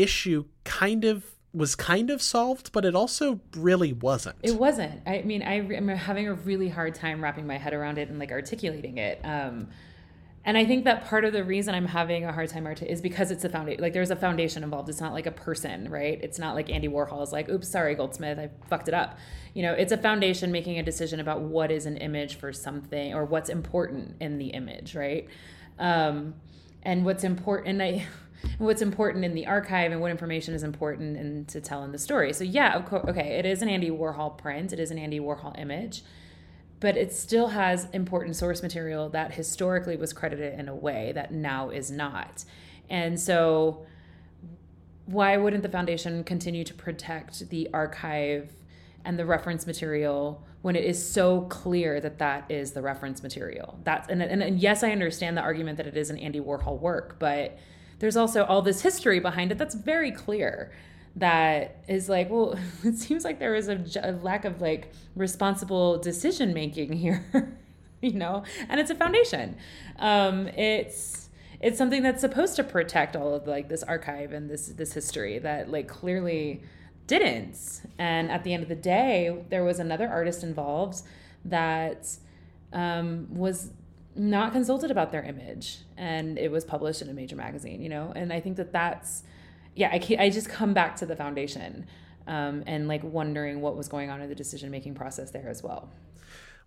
[0.01, 4.35] issue kind of was kind of solved, but it also really wasn't.
[4.43, 5.01] It wasn't.
[5.07, 8.19] I mean, I, am having a really hard time wrapping my head around it and
[8.19, 9.19] like articulating it.
[9.23, 9.69] Um,
[10.47, 13.01] and I think that part of the reason I'm having a hard time art is
[13.01, 13.81] because it's a foundation.
[13.81, 14.87] Like there's a foundation involved.
[14.87, 16.17] It's not like a person, right?
[16.23, 19.17] It's not like Andy Warhol is like, "Oops, sorry, Goldsmith, I fucked it up."
[19.53, 23.13] You know, it's a foundation making a decision about what is an image for something
[23.13, 25.27] or what's important in the image, right?
[25.79, 26.35] Um,
[26.81, 27.81] and what's important.
[27.81, 28.05] I
[28.57, 31.97] what's important in the archive and what information is important and to tell in the
[31.97, 32.33] story.
[32.33, 34.73] So yeah, of course, okay, it is an Andy Warhol print.
[34.73, 36.03] It is an Andy Warhol image
[36.79, 41.31] but it still has important source material that historically was credited in a way that
[41.31, 42.45] now is not.
[42.89, 43.85] And so,
[45.05, 48.51] why wouldn't the foundation continue to protect the archive
[49.05, 53.79] and the reference material when it is so clear that that is the reference material?
[53.83, 56.79] That's and, and, and yes, I understand the argument that it is an Andy Warhol
[56.79, 57.57] work, but
[57.99, 60.71] there's also all this history behind it that's very clear
[61.15, 65.97] that is like, well, it seems like there is a, a lack of like responsible
[65.97, 67.25] decision making here,
[68.01, 69.57] you know, and it's a foundation.
[69.99, 71.29] Um, it's
[71.59, 75.39] it's something that's supposed to protect all of like this archive and this this history
[75.39, 76.61] that like clearly
[77.07, 77.81] didn't.
[77.97, 81.01] And at the end of the day, there was another artist involved
[81.45, 82.07] that
[82.73, 83.71] um, was
[84.17, 87.81] not consulted about their image, and it was published in a major magazine.
[87.81, 89.23] You know, and I think that that's
[89.77, 91.85] yeah, I, can't, I just come back to the foundation
[92.25, 95.63] um, and like wondering what was going on in the decision making process there as
[95.63, 95.89] well.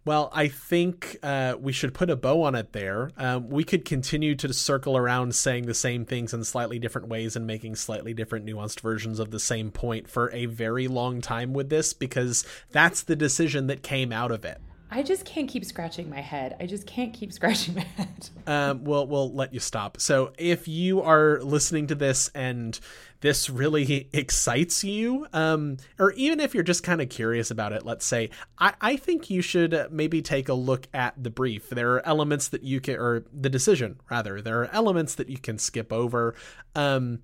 [0.07, 3.11] Well, I think uh, we should put a bow on it there.
[3.19, 7.37] Um, we could continue to circle around saying the same things in slightly different ways
[7.37, 11.53] and making slightly different, nuanced versions of the same point for a very long time
[11.53, 14.63] with this because that's the decision that came out of it.
[14.91, 16.57] I just can't keep scratching my head.
[16.59, 18.29] I just can't keep scratching my head.
[18.47, 20.01] um, we'll we'll let you stop.
[20.01, 22.79] So if you are listening to this and
[23.21, 27.85] this really excites you, um, or even if you're just kind of curious about it,
[27.85, 31.71] let's say, I, I think you should maybe take a look at the brief.
[31.71, 35.39] There are elements that you can, or the decision rather, there are elements that you
[35.39, 36.35] can skip over.
[36.75, 37.21] Um,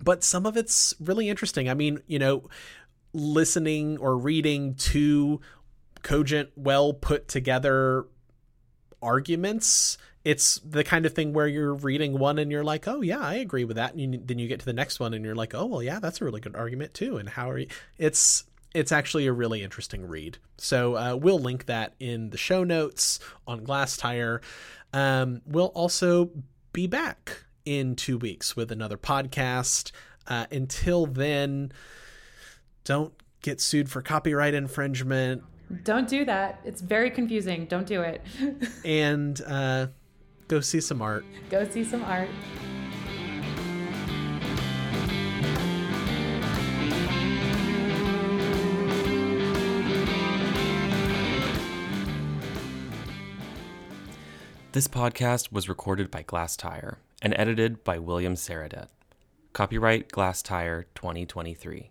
[0.00, 1.68] but some of it's really interesting.
[1.68, 2.48] I mean, you know,
[3.12, 5.40] listening or reading to
[6.02, 8.06] cogent, well put together
[9.02, 9.98] arguments.
[10.24, 13.34] It's the kind of thing where you're reading one and you're like, oh yeah, I
[13.34, 15.54] agree with that, and you, then you get to the next one and you're like,
[15.54, 17.16] oh well, yeah, that's a really good argument too.
[17.16, 17.68] And how are you?
[17.96, 18.44] It's
[18.74, 20.38] it's actually a really interesting read.
[20.58, 24.40] So uh, we'll link that in the show notes on Glasstire.
[24.92, 26.30] Um, we'll also
[26.72, 29.92] be back in two weeks with another podcast.
[30.26, 31.72] Uh, until then,
[32.84, 35.42] don't get sued for copyright infringement.
[35.84, 36.60] Don't do that.
[36.64, 37.66] It's very confusing.
[37.66, 38.22] Don't do it.
[38.84, 39.88] and uh,
[40.48, 41.24] go see some art.
[41.50, 42.28] Go see some art.
[54.72, 58.88] This podcast was recorded by Glasstire and edited by William Saradet.
[59.52, 61.90] Copyright Glasstire 2023.